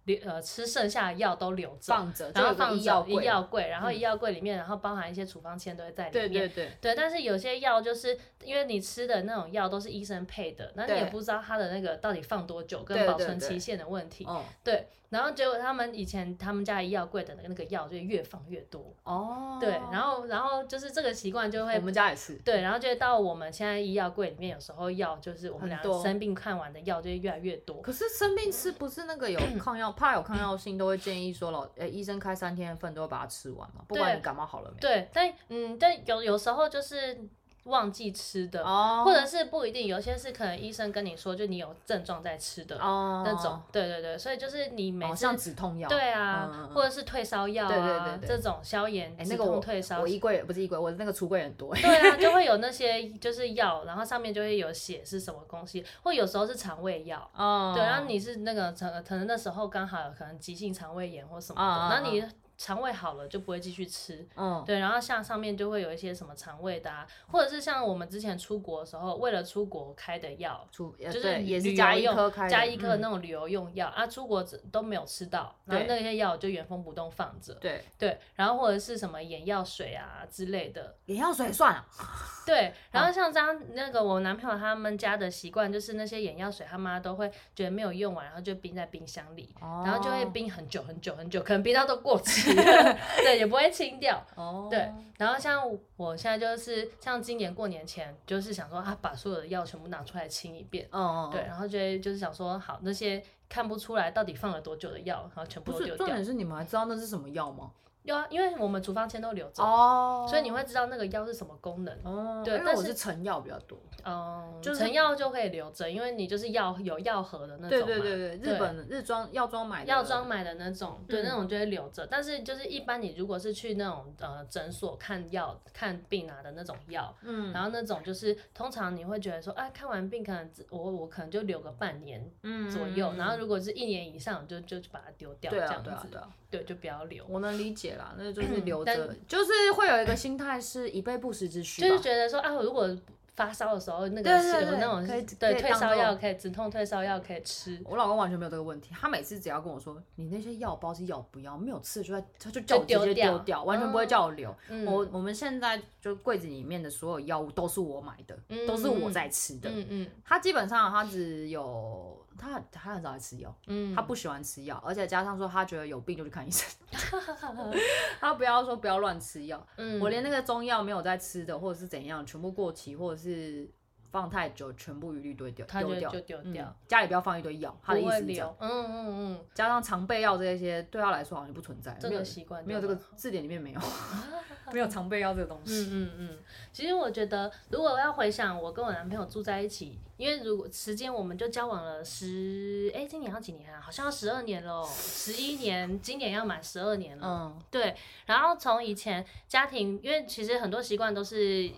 [0.05, 6.49] 留呃吃剩下的药都留着，放着，然后放医药医药柜，然后医药柜里面，然后包含一些处方签都会在里面，对对。
[6.49, 14.27] 对，对，但是有些药就是因为你吃的那种药都是医生配的，那你也不知道它的那个到底放多久跟保存期限的问题，
[14.63, 14.87] 对。
[15.09, 27.81] 然后结果他们以前他们家医药柜的那个那个药就越放越多哦，对，然后然后就是这个习惯就会我们家也是对，然后就到我们现在医药柜里面有时候药就是我们俩生病看完的药就会越来越多。
[27.81, 34.79] 可是生病吃不是那个有 抗药怕有抗药性都会建议说老诶医生开三天份都会把它吃完嘛，不管你感冒好了没。
[34.79, 37.17] 对，但嗯但有有时候就是。
[37.65, 39.05] 忘记吃的，oh.
[39.05, 43.59] 或者是不一定，有些是可能医生跟你说，就你有症状在吃的那种，oh.
[43.71, 49.99] 对对对，所以就是你每次、oh, 像止痛药，对啊，嗯、或者是退烧药啊，对对对对这种消炎、止痛、退烧。
[50.01, 51.75] 我衣柜不是衣柜，我那个橱柜很多。
[51.75, 57.19] 对啊， 就会有那些就是药，然后上面就会有写是什么东西，或有时候是肠胃药。
[57.35, 57.67] 哦。
[57.69, 57.75] Oh.
[57.75, 62.13] 对，然后你是那个可可能那时候刚好有可能急性肠胃炎或什么的，那、oh.
[62.13, 62.23] 你。
[62.59, 77.81] 肠胃好了就不会继续吃，嗯，对，然后像上面就会有一些什么肠胃的，啊，或者是像我们之前出国的时候，为了出国开的药，出就是旅游用加一颗那种旅游用药，嗯、啊，出国都没有吃到，然后那些药就原封不动放着，对。
[77.97, 81.85] 对，然后或者是什么眼药水啊之类的，眼药水算了，
[82.45, 92.48] 对，然后像这样那个我男朋友他们家的习惯就是那些眼药水他妈都会觉得没有用完，然后就冰在冰箱里，哦、然后就会冰很久很久很久，可能冰到都过期。
[93.23, 94.25] 对，也不会清掉。
[94.35, 95.61] 哦，对，然后像
[95.97, 100.87] 我现在就是像今年过年前，就是想说啊，把所有的药全部拿出来清一遍。
[100.91, 105.97] 哦，对，然后就就是想说，好，那些看不出来到底放了多久的药，然后全部都丢掉。
[105.97, 107.71] 重点是你们还知道那是什么药吗？
[108.03, 112.41] 有啊，因为我们处方签都留着哦，所以你会知道那个药是什么功能哦。
[112.43, 113.77] 对，但我是成药比较多。
[114.05, 117.69] 哦，就是成药就可以留着，因为你就是药有药盒的那种。
[117.69, 119.89] 对对对对，日本日装药妆买的。
[119.89, 122.07] 药妆买的那种，对，那种就会留着。
[122.07, 132.25] 但是就是一般你如果是去那种呃诊所看药看病拿的那种药，嗯，然后那种就是通常你会觉得说，哎，看完病可能我我可能就留个半年
[132.71, 136.07] 左右，然后如果是一年以上，就就把它丢掉这样子。
[136.48, 137.25] 对，就不要留。
[137.27, 142.95] 我能理解啦，那就是留着，就是会有一个心态是以备不时之需，就是觉得说啊，如果。
[143.35, 145.07] 发烧的时候，那个有那种
[145.39, 147.81] 对退烧药可以止痛退烧药可以吃。
[147.85, 154.53] 我老公完全没有这个问题，他每次只要跟我说，你那些药包是要不要，没有吃就在他就叫我直接丢掉，完全不会叫我留。
[154.85, 158.37] 我我们现在就柜子里面的所有药物都是我买的，
[158.67, 159.69] 都是我在吃的。
[159.69, 166.67] 嗯嗯，他基本上他只有他他很少来吃药，嗯，他不喜欢吃药，而且加上说他觉得有病就去看医生，
[168.19, 169.67] 他不要说不要乱吃药。
[169.77, 173.69] 嗯，我连那个中药没有在吃的或者是怎样，全部过期或者是。
[174.09, 176.75] 是放太久，全部一律丢掉，丢掉就丢掉。
[176.87, 178.55] 家里不要放一堆药，他的意思是这样。
[178.59, 179.45] 嗯嗯嗯。
[179.53, 183.79] 加上常备药这些，对他来说好像不存在，这个习惯没有这个字典里面没有，
[184.73, 185.87] 没有常备药这个东西。
[185.91, 186.37] 嗯嗯嗯。
[186.73, 193.79] 其实我觉得，如果要回想我跟我男朋友住在一起，因为如果时间我们就交往了十，哎，今年要几年啊？
[193.79, 197.27] 好像要十二年喽，十一年，今年要满十二年了。
[197.27, 197.61] 嗯。
[197.69, 197.95] 对。
[198.25, 201.69] 然后从以前家庭，因为其实很多习惯都是。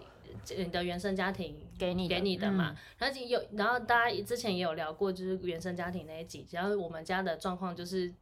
[0.57, 8.13] 你的原生家庭给你给你的嘛，然后有，然后大家之前也有聊过，就是原生家庭那一集，然后我们家的状况就是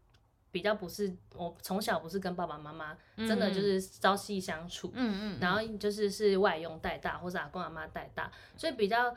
[0.51, 9.16] 比较不是，我从小不是跟爸爸妈妈真的就是朝夕相处，嗯嗯，然后就是是外佣带大或者阿公阿妈带大，所以比较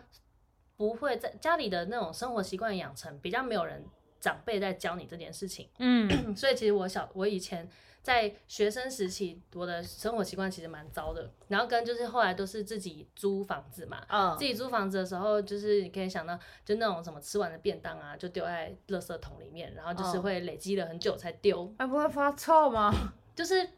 [0.76, 3.84] 不会在家里的那种生活习惯养成，比较没有人
[4.20, 7.68] 长辈在教你这件事情，嗯， 所以其实我小我以前。
[8.03, 11.30] 在学生时期，我的生活习惯其实蛮糟的。
[11.46, 14.36] 然后跟就是后来都是自己租房子嘛，oh.
[14.36, 21.72] 自己租房子的时候，就是你可以想到，就那种什么吃完的便当啊，就丢在垃圾桶里面，然后就是会累积了很久才丢。
[21.78, 22.92] 还不会发臭吗？
[23.36, 23.68] 就是，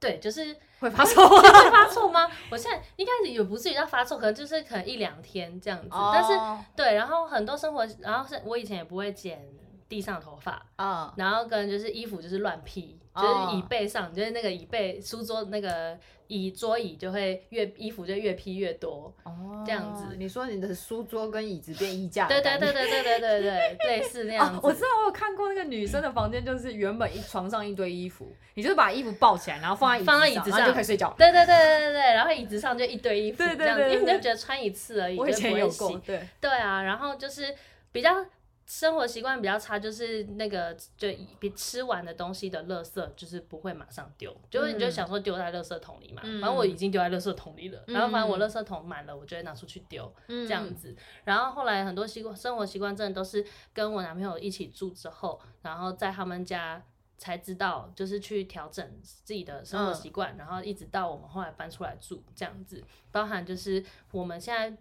[0.00, 1.20] 对，就是会发臭。
[1.28, 2.26] 会发臭吗？
[2.50, 5.90] 我现在一开始也不至于要发臭，可能就是可能一两天这样子。
[5.90, 6.10] Oh.
[6.14, 9.46] 但是对，然后很多生活，然后是我以前也不会剪
[9.88, 11.08] 地上头发，oh.
[11.16, 12.98] 然后跟就是衣服就是乱披。
[13.16, 20.16] 就是椅背上，就是那个椅背书桌那个椅桌椅就会越衣服就越披越多，哦，这样子。
[20.18, 22.28] 你说你的书桌跟椅子变衣架？
[22.28, 24.60] 对对对对对对对对，类似那样子。
[24.62, 31.14] 我知道我有看过那个女生的房间，就是原本一床上一堆衣服，你就是把衣服抱起来，然后放在放在椅子上就可以睡觉。
[31.16, 35.98] 对对对对对对，然后椅子上就一堆衣服，这样子，因为你就觉得穿一次而已，我以前有过。
[36.04, 37.54] 对对啊，然后就是
[37.92, 38.26] 比较。
[38.66, 41.08] 生活习惯比较差，就是那个就
[41.38, 50.94] 比吃完的东西的垃圾，就是不会马上丢，就是你就想说丢在垃圾桶里嘛，反正我已经丢在垃圾桶里了，然后反正我垃圾桶满了，我就会拿出去丢，这样子。
[51.22, 56.82] 然后后来很多习惯生活习惯真的都是跟我男朋友一起住之后，然后在他们家
[57.18, 64.76] 才知道，就是去调整自己的生活习惯，然后一直到我们后来搬出来住这样子，包含就是我们现在。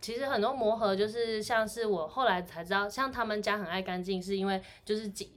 [0.00, 5.32] 其实很多磨合就是像是我后来才知道，像他们家很爱干净，是因为就是希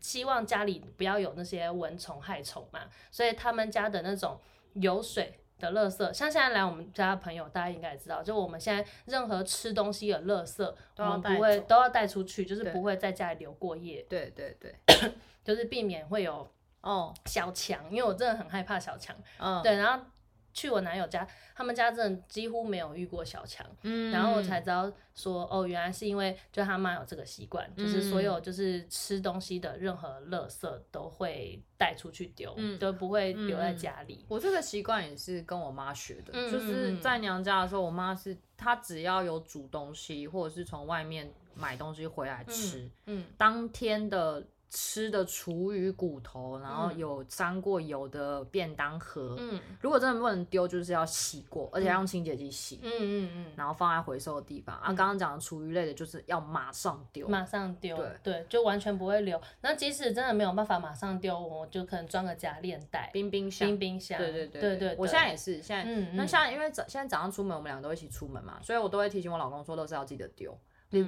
[0.00, 4.38] 希望家里不要有那些蚊虫害虫嘛，所以他们家的那种
[4.74, 14.04] 有水的垃圾，像现在来我们家的朋友，大家应该也知道，就我们现在任何吃东西的垃圾，我们不会都要带出去，就是不会在家里留过夜。
[14.08, 14.74] 对对对，
[15.44, 16.50] 就是避免会有
[16.80, 19.16] 哦小强，因为我真的很害怕小强。
[19.38, 20.04] 嗯，对，然后。
[20.52, 34.24] 去我男友家，他们家真的几乎没有遇过小强，嗯，然后我才知道说，哦，原来是因为就他妈有这个习惯，嗯，就是所有就是吃东西的任何垃圾都会带出去丢，嗯，都不会留在家里。
[34.28, 44.44] 我这个习惯也是跟我妈学的，嗯，就是在娘家的时候，我妈是她只要有煮东西或者是从外面买东西回来吃，嗯，嗯，当天的。
[44.74, 54.74] 吃的厨余骨头，然后有沾过油的便当盒，嗯，如果真的不能丢，就是要洗过，而且要用清洁剂洗，嗯嗯嗯，然后放在回收的地方。
[54.76, 59.38] 啊，刚刚讲的厨余类的，就是要马上丢，马上丢，对对，就完全不会留。
[59.60, 64.96] 那即使真的没有办法马上丢，我就可能装个假链袋，冰冰箱，冰冰箱，对对对对对。
[64.96, 70.58] 我现在也是，现在，嗯那像因为早现在早上出门，我们两个都一起出门嘛，所以我都会提醒我老公说，都是要记得丢，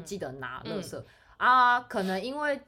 [0.04, 1.02] 记得拿垃圾
[1.38, 2.60] 啊，可能因为。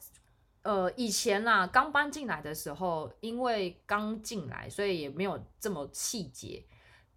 [0.66, 6.64] 呃，以前呐、啊，刚搬进来的时候，因为刚进来，所以也没有这么细节。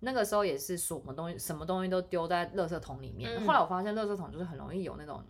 [0.01, 3.31] 那个时候也是什么东西，什么东西都丢在垃圾桶里面。
[3.35, 5.23] 嗯、后来我发现，垃圾桶就是很容易有那种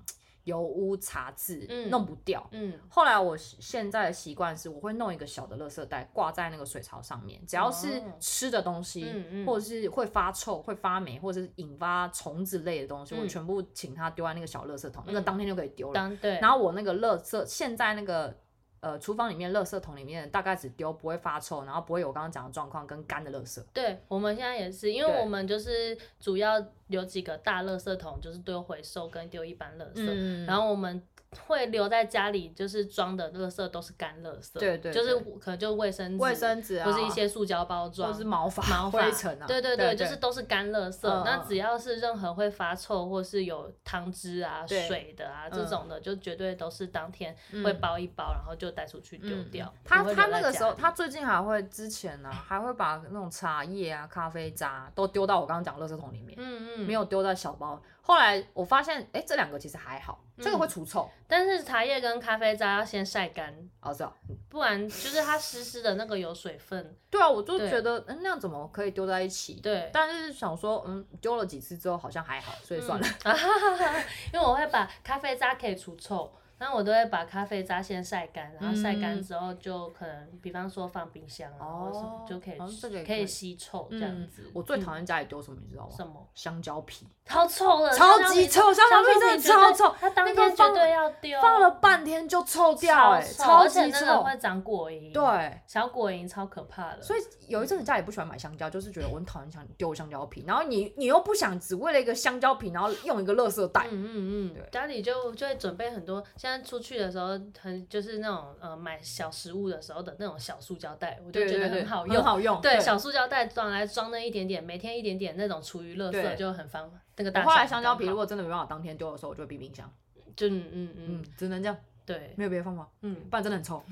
[0.50, 2.74] 油污茶渍，嗯，弄不掉，嗯。
[2.90, 9.06] 后来我现在的习惯是，我会弄一个小的垃圾袋挂在那个水槽上面，只要是吃的东西，
[9.46, 16.12] 或者是会发臭、会发霉，或者是引发虫子类的东西，我全部请他丢在那个小垃圾桶，那个当天就可以丢了。
[16.22, 16.40] 对。
[16.40, 18.36] 然后我那个垃圾现在那个。
[18.82, 23.64] 呃，厨房里面垃圾桶里面大概只丢不会发臭，然后不会有我刚刚讲的状况跟干的垃圾。
[23.74, 31.02] 对，我们现在也是，因为我们就是主要有几个大垃圾桶，就是丢回收跟丢一般垃圾，嗯、然后我们。
[31.46, 41.08] 会留在家里，就是装的垃圾都是干垃圾，对对，就是可能就卫生纸、卫生纸啊，或是一些塑胶包装，或是毛发、毛灰尘啊，对对对，就是都是干垃圾。
[41.24, 49.72] 那只要是任何会发臭或是有汤汁啊、水的啊这种的，就绝对都是当天会包一包，然后就带出去丢掉。
[49.86, 57.80] 他他那个时候，他最近还会之前呢，还会把那种茶叶啊、咖啡渣都丢到我刚刚讲垃圾桶里面，嗯嗯，没有丢在小包。
[58.10, 64.12] 后来我发现，哎，这两个其实还好，这个会除臭，但是茶叶跟咖啡渣要先晒干，哦，是哦，
[64.50, 66.98] 不然就是它湿湿的那个有水分。
[67.12, 69.62] 对啊，我就觉得，嗯，那样怎么可以丢在一起？
[69.62, 73.08] 对，但是想说，嗯，丢了几次之后好像还好，所以算了。
[74.34, 76.34] 因为我会把咖啡渣可以除臭。
[76.60, 84.44] 那我都会把咖啡渣先晒干，然后晒干之后就可能，比方说放冰箱啊，或者什么就可以，可以吸臭这样子。
[84.54, 85.90] 我最讨厌家里丢什么，你知道吗？
[85.96, 86.28] 什么？
[86.34, 87.08] 香蕉皮。
[87.26, 89.96] 超臭的，超级臭，香蕉皮真的超臭。
[90.00, 94.24] 它当天绝对要丢，放了半天就臭掉，哎，超级臭。
[94.24, 95.14] 会长果蝇。
[95.14, 97.02] 对，小果蝇超可怕的。
[97.04, 103.86] 所以有一阵子家里不喜欢买香蕉，就是觉得我很讨厌想丢香蕉皮，然后你你又不想只为了一个香蕉皮，然后用一个垃圾袋。
[103.92, 104.66] 嗯嗯嗯。
[104.72, 107.30] 家里就就会准备很多，现在出去的时候。
[107.62, 112.62] 很就是那种呃买小食物的时候的那种小塑胶袋，我就觉得很好用，很好用。
[112.62, 117.00] 对，小塑胶袋装来装那一点点，每天一点点那种厨余垃圾就很方便。
[117.18, 117.44] 那个大。
[117.44, 119.92] 后来香蕉皮如果真的没办法当天丢的时候，我就会冰冰箱。
[120.36, 121.78] 就嗯嗯嗯，只能这样。
[122.06, 122.90] 对，没有别的方法。
[123.02, 123.84] 嗯，不然真的很臭。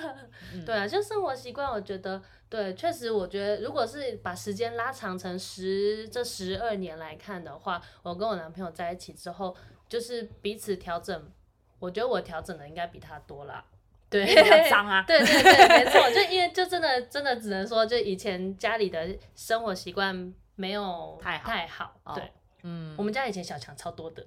[0.66, 9.56] 对啊，就生活习惯，我觉得对，确实，我觉得如果是把时间拉长成十这十二年来看的话，我跟我男朋友在一起之后，
[9.88, 11.30] 就是彼此调整。
[11.78, 13.64] 我觉得我调整的应该比他多啦，
[14.08, 24.24] 对， 比较脏啊，对对对，没错，就因为就真的真的只能说，就以前家里的生活习惯没有太好太好，对，嗯，我们家以前小强超多的，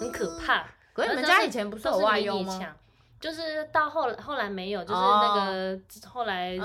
[0.00, 0.66] 很可怕。
[0.92, 2.76] 可是你们家以前不是有外佣吗？
[3.18, 6.58] 就是到后来后来没有，就是那个后来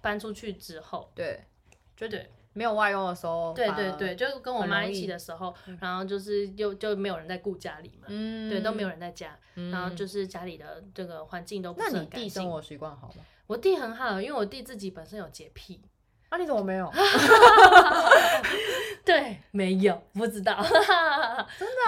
[0.00, 1.44] 搬出去之后，对，
[1.96, 2.28] 就对。
[2.52, 12.10] 没有外佣的时候，对对对，就跟我妈一起的时候，然后就是又就没有人在顾家里嘛，嗯、对，都没有人在家，嗯、然后就是家里的这个环境都不是很干净。
[12.12, 13.24] 那你弟生活习惯好吗？
[13.46, 15.80] 我弟很好，因为我弟自己本身有洁癖。
[16.30, 16.90] 那、啊、你怎么没有？
[19.04, 20.56] 对，没有，不知道。
[20.64, 20.86] 真的、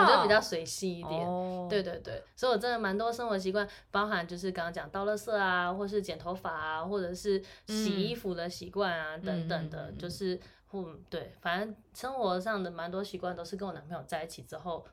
[0.00, 1.26] 哦，我就比较随性一点。
[1.26, 10.38] 哦、对对对，所以我真的蛮多生活习惯，包含就是刚刚讲倒垃圾啊，或是剪头发啊，或者是洗衣服的习惯啊，嗯、等等的，就是
[10.74, 14.86] 嗯，对，反正生活上的蛮多习惯都是跟我男朋友在一起之后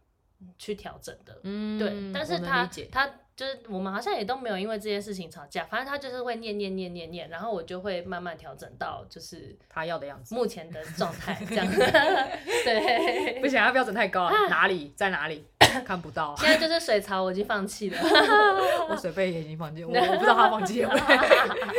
[0.58, 1.40] 去调整的。
[1.44, 3.12] 嗯，对，但是他他。
[3.34, 11.80] 就是我们好像也都没有因为这件事情吵架，反正他就是会念念念念念，然后我就会慢慢调整到就是他要的样子，目前的状态 这样子。
[11.80, 15.48] 对，不行，他标准太高了，哪里在哪里
[15.84, 16.36] 看不到。
[16.38, 17.98] 现在就是水槽我已经放弃了，
[18.90, 21.00] 我水杯也已经放弃，我我不知道他放弃了没。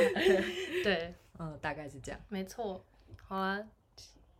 [0.82, 2.20] 对，嗯，大概是这样。
[2.28, 2.84] 没错，
[3.28, 3.61] 好啊。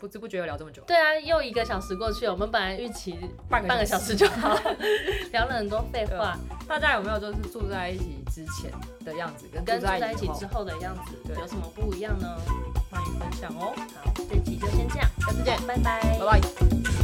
[0.03, 0.83] 不知不觉又聊这么久。
[0.85, 2.33] 对啊，又一个小时过去了。
[2.33, 3.17] 我们本来预期
[3.49, 4.59] 半个小时就好，
[5.31, 6.37] 聊了很多废话。
[6.67, 8.73] 大家有没有就是住在一起之前
[9.05, 12.37] 的样子，跟住在一起之后的样子有什么不一样呢？
[12.91, 13.73] 欢迎分享哦。
[14.05, 17.02] 好，这期就先这样，下次见，拜拜，拜拜。